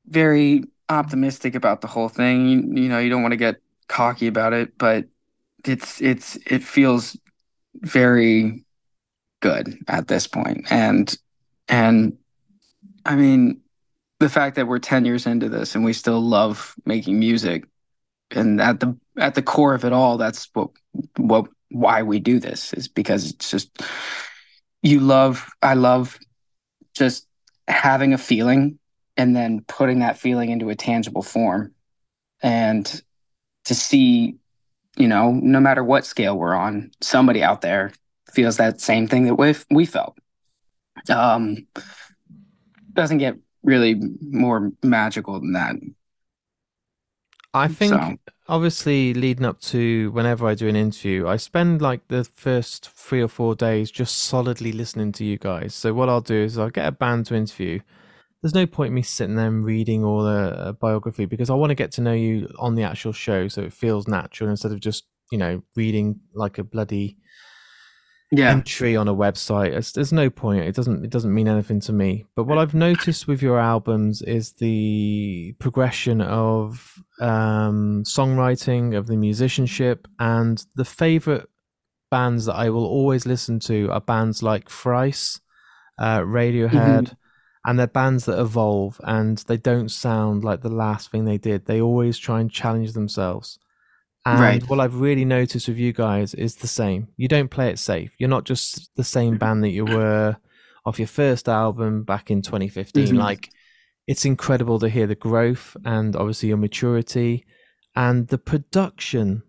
[0.05, 2.47] very optimistic about the whole thing.
[2.47, 5.05] You, you know, you don't want to get cocky about it, but
[5.65, 7.17] it's it's it feels
[7.75, 8.65] very
[9.41, 10.65] good at this point.
[10.71, 11.15] And
[11.67, 12.17] and
[13.05, 13.61] I mean,
[14.19, 17.65] the fact that we're 10 years into this and we still love making music
[18.31, 20.69] and at the at the core of it all, that's what
[21.17, 23.81] what why we do this is because it's just
[24.81, 26.17] you love I love
[26.93, 27.27] just
[27.67, 28.79] having a feeling
[29.17, 31.73] and then putting that feeling into a tangible form.
[32.41, 32.85] And
[33.65, 34.35] to see
[34.97, 37.91] you know no matter what scale we're on somebody out there
[38.33, 40.17] feels that same thing that we we felt.
[41.09, 41.67] Um
[42.93, 45.75] doesn't get really more magical than that.
[47.53, 48.15] I think So-
[48.51, 53.21] obviously leading up to whenever I do an interview, I spend like the first three
[53.21, 55.73] or four days just solidly listening to you guys.
[55.73, 57.79] So what I'll do is I'll get a band to interview.
[58.41, 61.53] There's no point in me sitting there and reading all the a biography because I
[61.53, 64.73] want to get to know you on the actual show so it feels natural instead
[64.73, 67.17] of just, you know, reading like a bloody
[68.31, 69.73] yeah entry on a website.
[69.73, 70.63] It's, there's no point.
[70.63, 71.03] It doesn't.
[71.03, 72.25] It doesn't mean anything to me.
[72.35, 79.17] But what I've noticed with your albums is the progression of um, songwriting, of the
[79.17, 81.49] musicianship, and the favorite
[82.09, 85.39] bands that I will always listen to are bands like Thrice,
[85.97, 87.15] uh, Radiohead.
[87.63, 91.65] And they're bands that evolve and they don't sound like the last thing they did.
[91.65, 93.59] They always try and challenge themselves.
[94.25, 94.69] And Right.
[94.69, 97.07] what I've really noticed with you guys is the same.
[97.17, 98.11] You don't play it safe.
[98.19, 100.37] You're not just the same band that you were
[100.85, 103.07] off your first album back in 2015.
[103.15, 103.17] Mhm.
[103.17, 103.49] Like,
[104.07, 107.45] it's incredible to hear the growth and obviously your maturity
[107.95, 109.41] and the production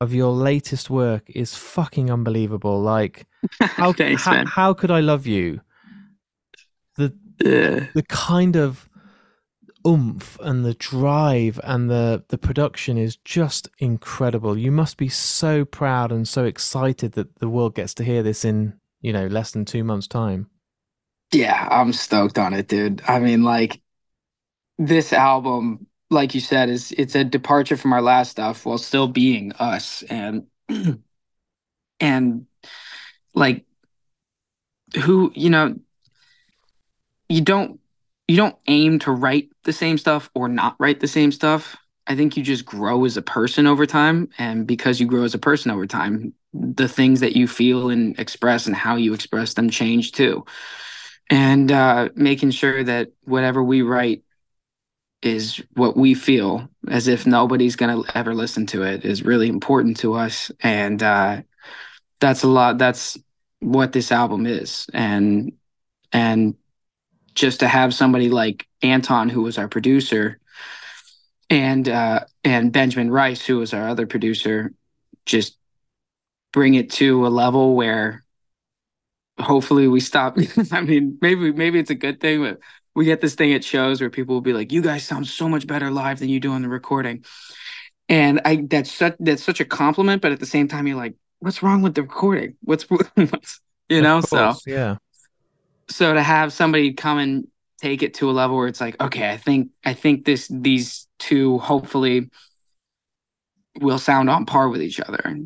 [0.00, 2.80] of your latest work is fucking unbelievable.
[2.80, 3.26] Like,
[3.60, 5.60] how, thanks how, how could I love you?
[6.96, 8.88] The yeah the kind of
[9.86, 14.56] oomph and the drive and the the production is just incredible.
[14.56, 18.44] You must be so proud and so excited that the world gets to hear this
[18.44, 20.48] in, you know, less than 2 months time.
[21.32, 23.02] Yeah, I'm stoked on it, dude.
[23.06, 23.80] I mean, like
[24.78, 29.08] this album, like you said, is it's a departure from our last stuff while still
[29.08, 30.46] being us and
[32.00, 32.46] and
[33.34, 33.64] like
[35.04, 35.76] who, you know,
[37.28, 37.80] you don't
[38.30, 41.76] you don't aim to write the same stuff or not write the same stuff.
[42.06, 44.28] I think you just grow as a person over time.
[44.38, 48.16] And because you grow as a person over time, the things that you feel and
[48.20, 50.44] express and how you express them change too.
[51.28, 54.22] And uh, making sure that whatever we write
[55.22, 59.48] is what we feel as if nobody's going to ever listen to it is really
[59.48, 60.52] important to us.
[60.60, 61.42] And uh,
[62.20, 63.18] that's a lot that's
[63.58, 64.86] what this album is.
[64.94, 65.54] And
[66.12, 66.54] and
[67.34, 70.38] just to have somebody like anton who was our producer
[71.48, 74.72] and uh, and benjamin rice who was our other producer
[75.26, 75.56] just
[76.52, 78.24] bring it to a level where
[79.38, 80.36] hopefully we stop
[80.72, 82.58] i mean maybe maybe it's a good thing but
[82.94, 85.48] we get this thing at shows where people will be like you guys sound so
[85.48, 87.24] much better live than you do on the recording
[88.08, 91.14] and i that's such that's such a compliment but at the same time you're like
[91.38, 94.22] what's wrong with the recording what's what's you know.
[94.22, 94.96] Course, so yeah.
[95.90, 97.48] So to have somebody come and
[97.80, 101.06] take it to a level where it's like, okay, I think I think this these
[101.18, 102.30] two hopefully
[103.80, 105.36] will sound on par with each other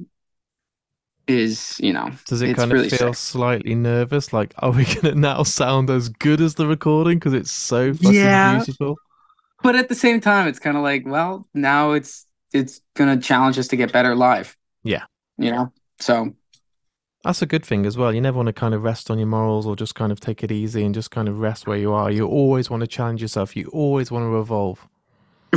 [1.26, 3.14] is you know does it kind of really feel sick.
[3.14, 4.32] slightly nervous?
[4.32, 7.18] Like are we gonna now sound as good as the recording?
[7.18, 8.56] Because it's so fucking yeah.
[8.56, 8.96] beautiful.
[9.62, 13.58] But at the same time it's kind of like well now it's it's gonna challenge
[13.58, 15.04] us to get better live yeah.
[15.38, 15.72] You know?
[15.98, 16.34] So
[17.24, 19.26] that's a good thing as well you never want to kind of rest on your
[19.26, 21.92] morals or just kind of take it easy and just kind of rest where you
[21.92, 24.86] are you always want to challenge yourself you always want to evolve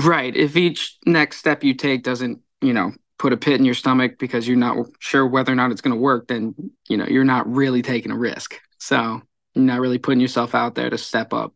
[0.04, 3.74] right if each next step you take doesn't you know put a pit in your
[3.74, 6.54] stomach because you're not sure whether or not it's going to work, then
[6.88, 8.60] you know you're not really taking a risk.
[8.78, 9.22] So
[9.54, 11.54] you're not really putting yourself out there to step up.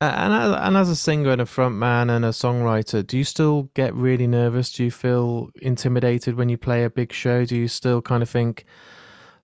[0.00, 3.64] And as, and as a singer and a frontman and a songwriter, do you still
[3.74, 4.72] get really nervous?
[4.72, 7.44] Do you feel intimidated when you play a big show?
[7.44, 8.64] Do you still kind of think,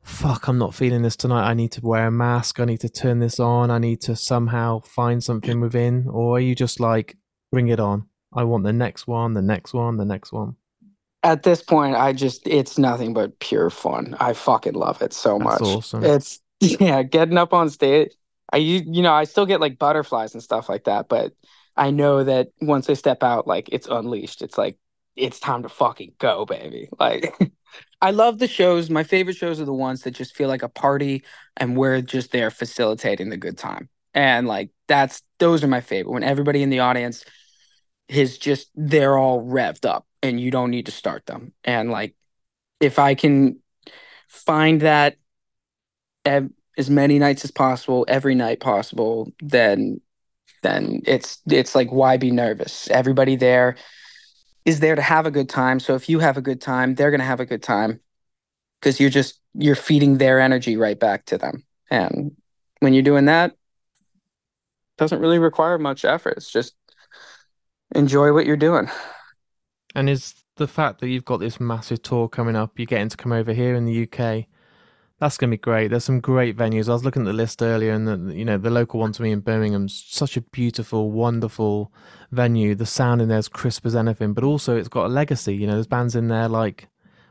[0.04, 1.48] "Fuck, I'm not feeling this tonight.
[1.48, 2.60] I need to wear a mask.
[2.60, 3.70] I need to turn this on.
[3.70, 6.06] I need to somehow find something within"?
[6.08, 7.16] Or are you just like,
[7.50, 8.08] "Bring it on.
[8.32, 10.56] I want the next one, the next one, the next one."
[11.24, 14.14] at this point, I just it's nothing but pure fun.
[14.20, 15.62] I fucking love it so That's much.
[15.62, 16.04] Awesome.
[16.04, 18.12] It's yeah, getting up on stage.
[18.52, 21.32] I you you know I still get like butterflies and stuff like that, but
[21.76, 24.42] I know that once I step out, like it's unleashed.
[24.42, 24.76] It's like
[25.16, 26.88] it's time to fucking go, baby.
[26.98, 27.37] Like
[28.00, 28.90] I love the shows.
[28.90, 31.24] My favorite shows are the ones that just feel like a party
[31.57, 33.88] and we're just there facilitating the good time.
[34.12, 36.12] And like that's those are my favorite.
[36.12, 37.24] When everybody in the audience
[38.09, 41.53] is just they're all revved up and you don't need to start them.
[41.64, 42.14] And like,
[42.81, 43.61] if I can
[44.29, 45.16] find that
[46.24, 50.00] ev- as many nights as possible, every night possible, then
[50.62, 52.88] then it's it's like why be nervous?
[52.90, 53.77] Everybody there
[54.64, 55.81] is there to have a good time.
[55.81, 58.00] So if you have a good time, they're gonna have a good time
[58.81, 61.64] because you're just you're feeding their energy right back to them.
[61.90, 62.37] And
[62.81, 63.55] when you're doing that,
[64.96, 66.35] doesn't really require much effort.
[66.37, 66.74] It's just
[67.94, 68.88] enjoy what you're doing.
[69.94, 73.16] And is the fact that you've got this massive tour coming up, you're getting to
[73.16, 74.46] come over here in the UK,
[75.20, 75.88] that's going to be great.
[75.88, 76.88] There's some great venues.
[76.88, 79.22] I was looking at the list earlier, and the, you know the local one to
[79.22, 81.92] me in Birmingham's such a beautiful, wonderful
[82.33, 82.74] venue.
[82.74, 85.55] The sound in there is crisp as anything, but also it's got a legacy.
[85.55, 86.88] You know, there's bands in there like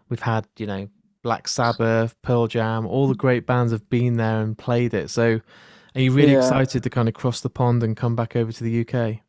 [0.10, 0.88] we've had, you know,
[1.24, 5.10] Black Sabbath, Pearl Jam, all the great bands have been there and played it.
[5.10, 5.42] So,
[5.96, 6.40] are you really yeah.
[6.40, 9.20] excited to kind of cross the pond and come back over to the UK?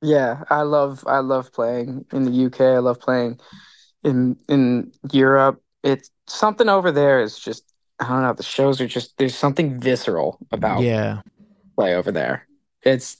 [0.00, 2.60] Yeah, I love I love playing in the UK.
[2.60, 3.40] I love playing
[4.04, 5.62] in in Europe.
[5.82, 7.71] It's something over there is just
[8.02, 8.32] I don't know.
[8.32, 11.22] The shows are just there's something visceral about yeah
[11.76, 12.46] play over there.
[12.82, 13.18] It's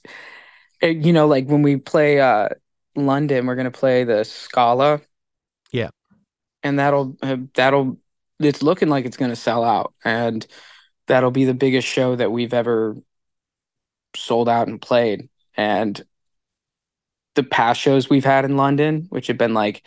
[0.81, 2.49] it, you know like when we play uh
[2.95, 5.01] London, we're gonna play the Scala.
[5.71, 5.89] Yeah,
[6.63, 7.17] and that'll
[7.53, 7.97] that'll
[8.39, 10.45] it's looking like it's gonna sell out, and
[11.07, 12.97] that'll be the biggest show that we've ever
[14.15, 15.29] sold out and played.
[15.55, 16.03] And
[17.35, 19.83] the past shows we've had in London, which have been like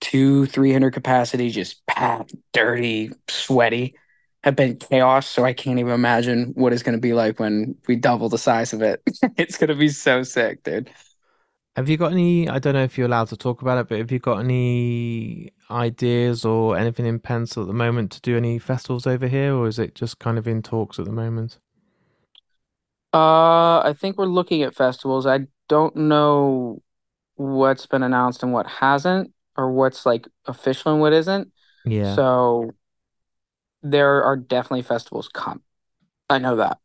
[0.00, 3.96] two, 300 capacity, just packed, dirty, sweaty,
[4.42, 5.26] have been chaos.
[5.26, 8.38] So I can't even imagine what it's going to be like when we double the
[8.38, 9.02] size of it.
[9.36, 10.90] it's going to be so sick, dude.
[11.76, 12.48] Have you got any?
[12.48, 15.52] I don't know if you're allowed to talk about it, but have you got any
[15.70, 19.68] ideas or anything in pencil at the moment to do any festivals over here, or
[19.68, 21.58] is it just kind of in talks at the moment?
[23.12, 25.26] Uh, I think we're looking at festivals.
[25.26, 26.82] I don't know
[27.36, 31.52] what's been announced and what hasn't, or what's like official and what isn't.
[31.84, 32.14] Yeah.
[32.14, 32.70] So
[33.82, 35.62] there are definitely festivals come.
[36.28, 36.78] I know that.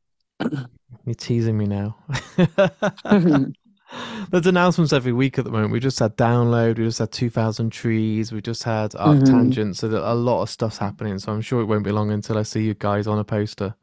[1.06, 1.98] You're teasing me now.
[4.32, 5.72] There's announcements every week at the moment.
[5.72, 6.78] We just had Download.
[6.78, 8.32] We just had 2,000 trees.
[8.32, 9.26] We just had arc mm-hmm.
[9.26, 9.78] tangent.
[9.78, 11.20] So a lot of stuff's happening.
[11.20, 13.76] So I'm sure it won't be long until I see you guys on a poster.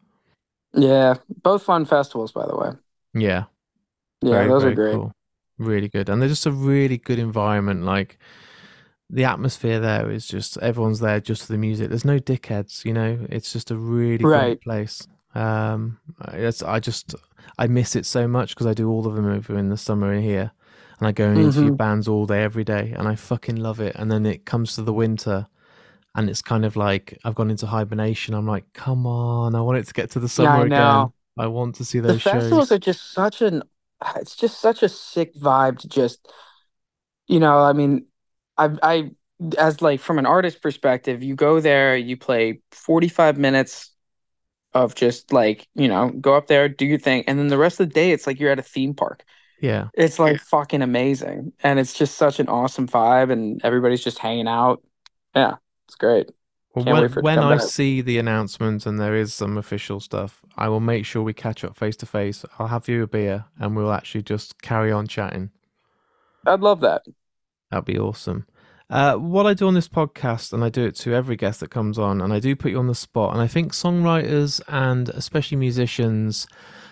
[0.74, 2.70] Yeah, both fun festivals, by the way.
[3.14, 3.44] Yeah,
[4.22, 4.94] yeah, very, those very are great.
[4.94, 5.12] Cool.
[5.58, 6.08] Really good.
[6.08, 7.84] And they're just a really good environment.
[7.84, 8.18] Like
[9.12, 11.90] the atmosphere there is just everyone's there just for the music.
[11.90, 13.18] There's no dickheads, you know.
[13.28, 14.40] It's just a really right.
[14.40, 15.06] great place.
[15.34, 15.98] Um,
[16.32, 17.14] it's I just
[17.58, 20.12] I miss it so much because I do all of them over in the summer
[20.14, 20.50] in here,
[20.98, 21.76] and I go and interview mm-hmm.
[21.76, 23.94] bands all day every day, and I fucking love it.
[23.96, 25.46] And then it comes to the winter,
[26.14, 28.34] and it's kind of like I've gone into hibernation.
[28.34, 31.12] I'm like, come on, I want it to get to the summer yeah, again.
[31.38, 32.72] I want to see those the festivals shows.
[32.72, 33.62] are just such an
[34.16, 36.32] it's just such a sick vibe to just
[37.28, 38.04] you know i mean
[38.66, 39.10] i i
[39.58, 43.92] as like from an artist perspective you go there you play 45 minutes
[44.74, 47.80] of just like you know go up there do your thing and then the rest
[47.80, 49.24] of the day it's like you're at a theme park
[49.60, 54.18] yeah it's like fucking amazing and it's just such an awesome vibe and everybody's just
[54.18, 54.82] hanging out
[55.34, 55.56] yeah
[55.86, 56.30] it's great
[56.74, 57.58] Well, when, wait for it to when I back.
[57.58, 61.64] see the announcement and there is some official stuff, I will make sure we catch
[61.64, 62.44] up face to face.
[62.58, 65.50] I'll have you a beer and we'll actually just carry on chatting.
[66.46, 67.02] I'd love that.
[67.70, 68.46] That'd be awesome.
[68.92, 71.70] Uh, what I do on this podcast, and I do it to every guest that
[71.70, 73.32] comes on, and I do put you on the spot.
[73.32, 76.46] And I think songwriters and especially musicians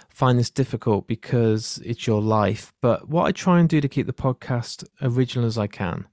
[0.08, 2.72] find this difficult because it's your life.
[2.80, 6.06] But what I try and do to keep the podcast original as I can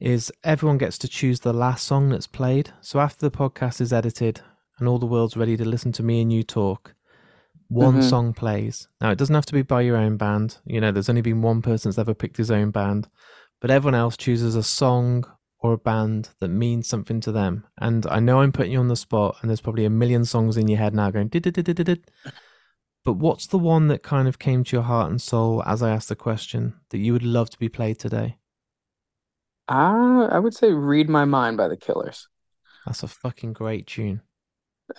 [0.00, 2.72] is everyone gets to choose the last song that's played.
[2.80, 4.40] So after the podcast is edited
[4.80, 6.94] and all the world's ready to listen to me and you talk,
[7.68, 8.02] one Mhm.
[8.02, 8.88] song plays.
[9.00, 10.58] Now, it doesn't have to be by your own band.
[10.66, 13.08] You know, there's only been one person that's ever picked his own band,
[13.60, 15.24] but everyone else chooses a song
[15.58, 17.66] or a band that means something to them.
[17.78, 20.56] And I know I'm putting you on the spot, and there's probably a million songs
[20.56, 22.10] in your head now going did did did did did.
[23.02, 25.90] But what's the one that kind of came to your heart and soul as I
[25.90, 28.36] asked the question that you would love to be played today?
[29.68, 32.28] Uh, I would say Read My Mind by the Killers.
[32.84, 34.20] That's a fucking great tune.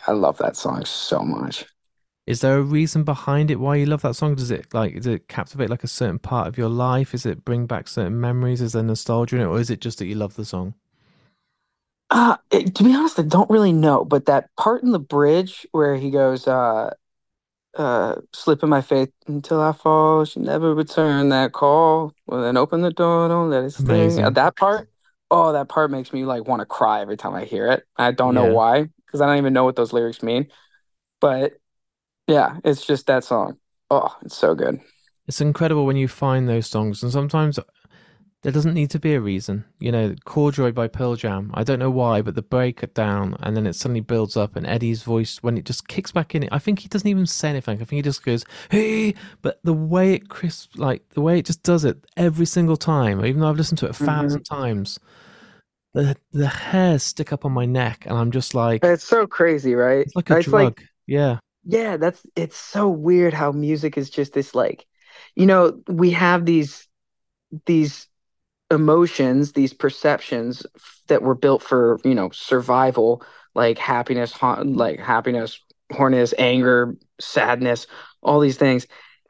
[0.08, 1.66] I love that song so much.
[2.32, 4.34] Is there a reason behind it why you love that song?
[4.36, 7.14] Does it like does it captivate like a certain part of your life?
[7.14, 8.62] Is it bring back certain memories?
[8.62, 10.74] Is there nostalgia in it, or is it just that you love the song?
[12.10, 15.66] Uh, it- to be honest, I don't really know, but that part in the bridge
[15.72, 16.94] where he goes, uh,
[17.78, 22.14] uh, slip in my faith until I fall, she never return that call.
[22.28, 24.20] Well, then open the door, don't let it sting.
[24.20, 24.26] Amazing.
[24.26, 24.90] Uh, that part,
[25.32, 27.86] oh, that part makes me like want to cry every time I hear it.
[27.98, 30.50] I don't know why, because I don't even know what those lyrics mean.
[31.22, 31.54] But
[32.28, 33.58] yeah, it's just that song.
[33.90, 34.80] Oh, it's so good.
[35.28, 37.60] It's incredible when you find those songs, and sometimes
[38.42, 39.66] there doesn't need to be a reason.
[39.80, 41.52] You know, Corduroy by Pearl Jam.
[41.54, 44.56] I don't know why, but the break it down, and then it suddenly builds up,
[44.56, 46.48] and Eddie's voice when it just kicks back in.
[46.52, 47.76] I think he doesn't even say anything.
[47.82, 51.46] I think he just goes, "Hey!" But the way it crisp, like the way it
[51.46, 54.06] just does it every single time, even though I've listened to it a mm-hmm.
[54.06, 55.00] 1000 times,
[55.94, 59.76] the the hairs stick up on my neck, and I'm just like, It's so crazy,
[59.76, 60.08] right?
[60.08, 60.82] it's like a It's drug.
[61.08, 64.86] yeah, Yeah, that's it's so weird how music is just this like,
[65.36, 66.88] you know, we have these
[67.66, 68.08] these
[68.72, 70.66] emotions, these perceptions
[71.08, 75.60] that were built for, you know, survival, like happiness, ha- like happiness,
[75.92, 77.86] horniness, anger, sadness,
[78.22, 78.88] all these things.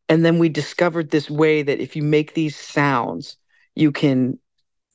[0.08, 3.38] And then we discovered this way that if you make these sounds,
[3.76, 4.38] you can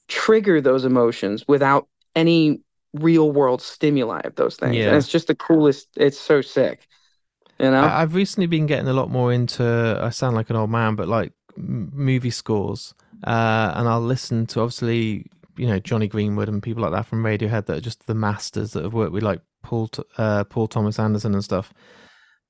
[0.09, 2.61] trigger those emotions without any
[2.95, 4.77] real world stimuli of those things.
[4.77, 4.89] Yeah.
[4.89, 6.87] And it's just the coolest, it's so sick.
[7.59, 7.81] You know?
[7.83, 9.99] I, I've recently been getting a lot more into.
[10.03, 12.95] I sound like an old man, but like m- movie scores,
[13.25, 15.27] uh, and I'll listen to obviously
[15.57, 18.73] you know Jonny Greenwood and people like that from Radiohead that are just the masters
[18.73, 19.89] that have worked with like Paul
[20.19, 21.73] uh, Paul Thomas Anderson and stuff.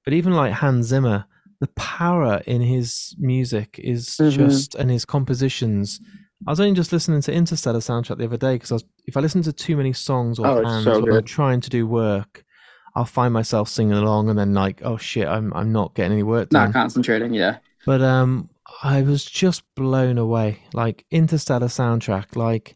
[0.05, 1.27] But even like Hans Zimmer,
[1.61, 4.33] the power in his music is Mhm.
[4.35, 6.01] just and his compositions.
[6.47, 9.43] I was only just listening to Interstellar soundtrack the other day because if I listen
[9.43, 12.45] to too many songs or Oh, bands so when I'm trying to do work,
[12.97, 16.23] I'll find myself singing along and then like, oh shit, I'm I'm not getting any
[16.23, 16.69] work done.
[16.69, 17.59] Not concentrating, yeah.
[17.85, 18.49] But um,
[18.83, 20.61] I was just blown away.
[20.73, 22.75] Like Interstellar soundtrack, like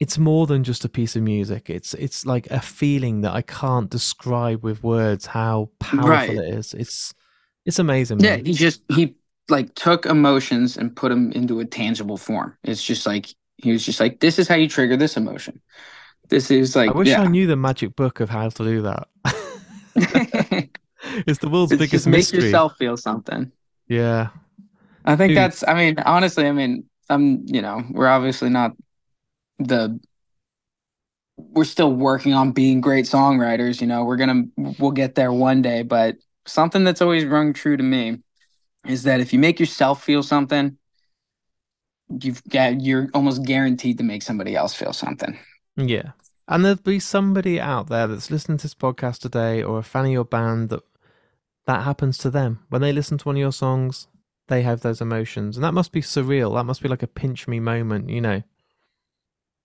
[0.00, 1.68] it's more than just a piece of music.
[1.68, 6.30] It's it's like a feeling that I can't describe with words how powerful Right.
[6.30, 6.72] it is.
[6.72, 7.12] It's
[7.66, 8.20] it's amazing.
[8.20, 8.46] Yeah, man.
[8.46, 9.14] he just he
[9.50, 12.56] like took emotions and put them into a tangible form.
[12.64, 15.60] It's just like he was just like, this is how you trigger this emotion.
[16.30, 17.20] This is like, I wish yeah.
[17.20, 19.08] I knew the magic book of how to do that.
[21.26, 22.32] it's the world's It's biggest just make mystery.
[22.32, 23.52] yourself feel something.
[23.88, 24.30] Yeah,
[25.04, 25.36] I think Dude.
[25.36, 25.64] that's.
[25.66, 27.44] I mean, honestly, I mean, I'm.
[27.46, 28.72] You know, we're obviously not
[29.58, 29.98] the.
[31.36, 33.80] We're still working on being great songwriters.
[33.80, 35.82] You know, we're gonna we'll get there one day.
[35.82, 36.16] But
[36.46, 38.18] something that's always rung true to me
[38.86, 40.78] is that if you make yourself feel something,
[42.22, 45.38] you've got you're almost guaranteed to make somebody else feel something.
[45.76, 46.12] yeah.
[46.50, 50.06] And there'll be somebody out there that's listening to this podcast today, or a fan
[50.06, 50.82] of your band that
[51.66, 54.08] that happens to them when they listen to one of your songs.
[54.48, 56.56] They have those emotions, and that must be surreal.
[56.56, 58.42] That must be like a pinch me moment, you know.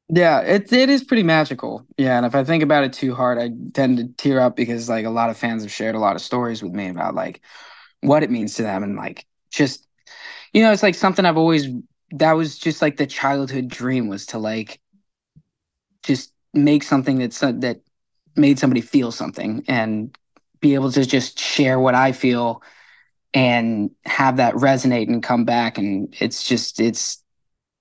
[0.09, 1.87] Yeah, it it is pretty magical.
[1.97, 4.87] Yeah, and if I think about it too hard, I tend to tear up because
[4.87, 7.41] like a lot of fans have shared a lot of stories with me about like
[8.01, 9.87] what it means to them and like just
[10.53, 11.67] you know, it's like something I've always
[12.11, 14.79] that was just like the childhood dream was to like
[16.03, 17.81] just make something that's uh, that
[18.35, 20.17] made somebody feel something and
[20.59, 22.61] be able to just share what I feel
[23.33, 27.21] and have that resonate and come back and it's just it's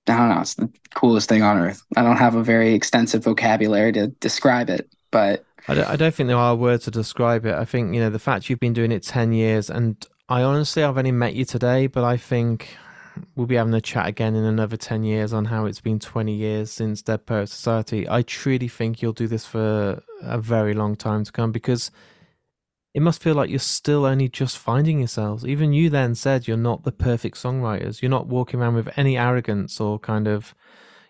[0.07, 1.81] I don't know, it's the coolest thing on earth.
[1.95, 6.13] I don't have a very extensive vocabulary to describe it, but I don't, I don't
[6.13, 7.55] think there are words to describe it.
[7.55, 10.83] I think you know the fact you've been doing it ten years, and I honestly
[10.83, 12.77] I've only met you today, but I think
[13.35, 16.33] we'll be having a chat again in another 10 years on how it's been 20
[16.33, 18.07] years since Dead Poet Society.
[18.09, 21.91] I truly think you'll do this for a very long time to come because
[22.93, 25.45] it must feel like you're still only just finding yourselves.
[25.45, 28.01] Even you then said you're not the perfect songwriters.
[28.01, 30.55] You're not walking around with any arrogance or kind of,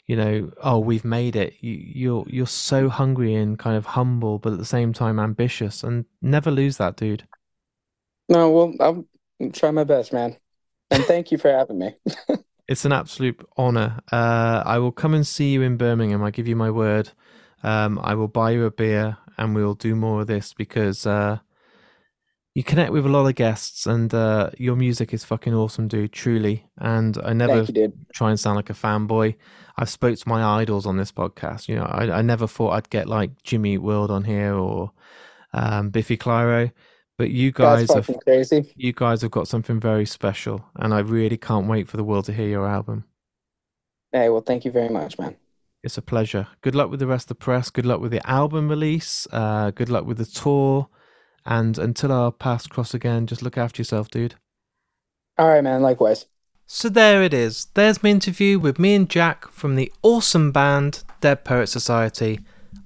[0.07, 1.53] you know, oh, we've made it.
[1.59, 5.83] You, you're you're so hungry and kind of humble, but at the same time ambitious,
[5.83, 7.27] and never lose that, dude.
[8.29, 10.37] No, well, I'll try my best, man.
[10.91, 11.95] And thank you for having me.
[12.67, 13.99] it's an absolute honor.
[14.11, 16.23] Uh, I will come and see you in Birmingham.
[16.23, 17.11] I give you my word.
[17.63, 21.39] Um, I will buy you a beer and we'll do more of this because uh,
[22.53, 26.13] you connect with a lot of guests and uh, your music is fucking awesome, dude.
[26.13, 26.65] Truly.
[26.77, 29.35] And I never you, try and sound like a fanboy.
[29.77, 31.67] I've spoke to my idols on this podcast.
[31.67, 34.91] You know, I, I never thought I'd get like Jimmy World on here or
[35.53, 36.71] um, Biffy Clyro.
[37.17, 38.73] But you guys have crazy.
[38.75, 42.25] You guys have got something very special, and I really can't wait for the world
[42.25, 43.05] to hear your album.
[44.11, 45.35] Hey, well, thank you very much, man.
[45.83, 46.47] It's a pleasure.
[46.61, 47.69] Good luck with the rest of the press.
[47.69, 49.27] Good luck with the album release.
[49.31, 50.89] Uh, good luck with the tour.
[51.45, 54.35] And until our paths cross again, just look after yourself, dude.
[55.37, 55.81] All right, man.
[55.81, 56.25] Likewise.
[56.65, 57.67] So there it is.
[57.75, 62.39] There's my interview with me and Jack from the awesome band Dead Poet Society.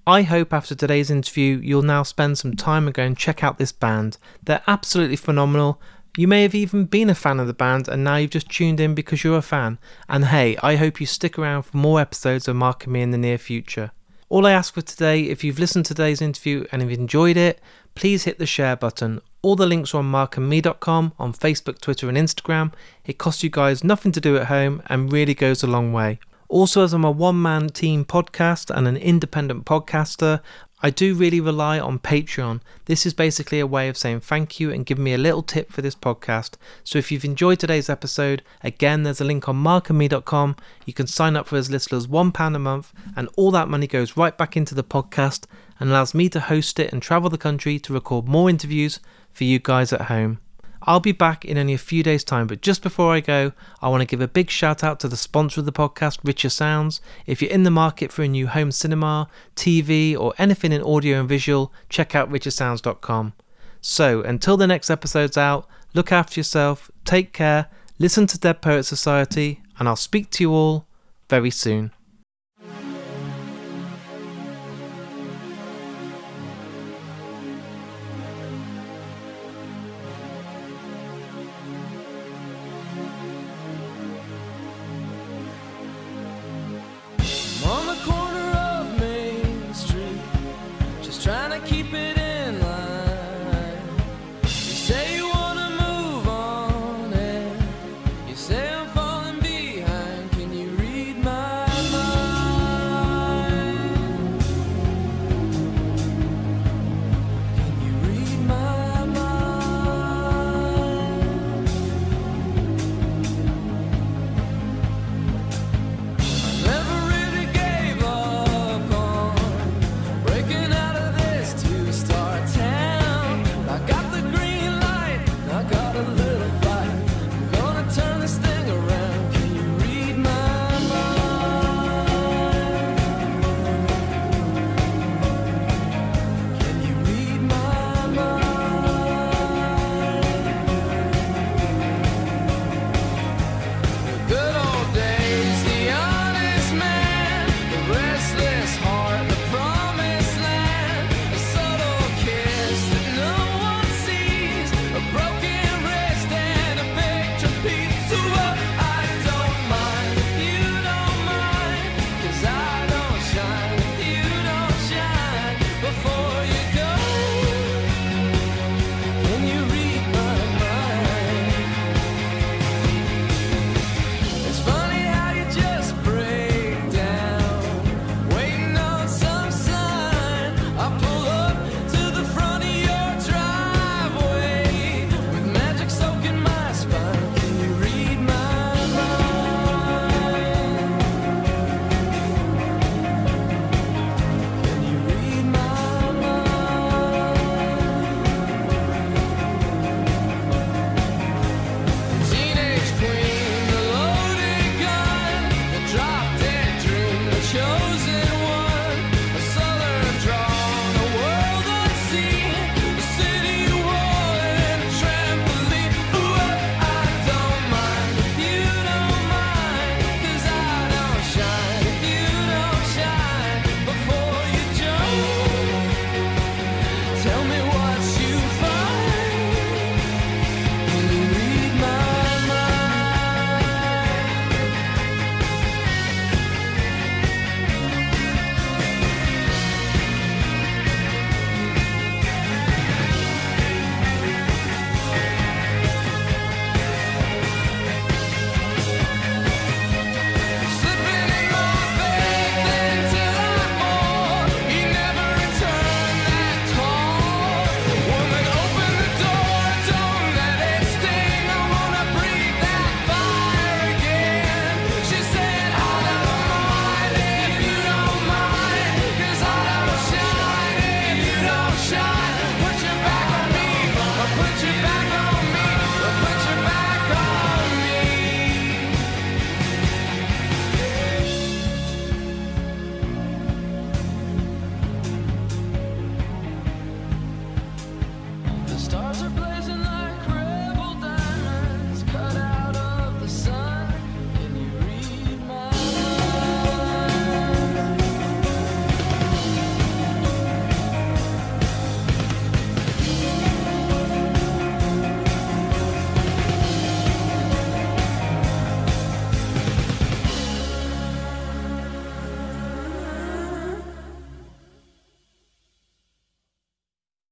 [0.10, 3.60] I hope after today's interview you'll now spend some time and go and check out
[3.60, 4.18] this band.
[4.42, 5.80] They're absolutely phenomenal.
[6.18, 8.80] You may have even been a fan of the band and now you've just tuned
[8.80, 9.78] in because you're a fan.
[10.08, 13.12] And hey, I hope you stick around for more episodes of Mark and Me in
[13.12, 13.92] the near future.
[14.30, 17.62] All I ask for today, if you've listened to today's interview and have enjoyed it,
[17.94, 19.22] please hit the share button.
[19.44, 22.74] All the links are on markandme.com, on Facebook, Twitter, and Instagram.
[23.06, 26.20] It costs you guys nothing to do at home and really goes a long way.
[26.50, 30.42] Also, as I'm a one man team podcast and an independent podcaster,
[30.82, 32.62] I do really rely on Patreon.
[32.86, 35.72] This is basically a way of saying thank you and giving me a little tip
[35.72, 36.56] for this podcast.
[36.84, 40.56] So if you've enjoyed today's episode, again, there's a link on markandme.com.
[40.88, 43.86] You can sign up for as little as £1 a month, and all that money
[43.86, 45.46] goes right back into the podcast
[45.80, 49.00] and allows me to host it and travel the country to record more interviews
[49.32, 50.40] for you guys at home.
[50.90, 53.90] I'll be back in only a few days' time, but just before I go, I
[53.90, 57.00] want to give a big shout out to the sponsor of the podcast, Richer Sounds.
[57.28, 61.20] If you're in the market for a new home cinema, TV, or anything in audio
[61.20, 63.34] and visual, check out richersounds.com.
[63.82, 67.68] So, until the next episode's out, look after yourself, take care,
[68.00, 70.88] listen to Dead Poet Society, and I'll speak to you all
[71.30, 71.92] very soon.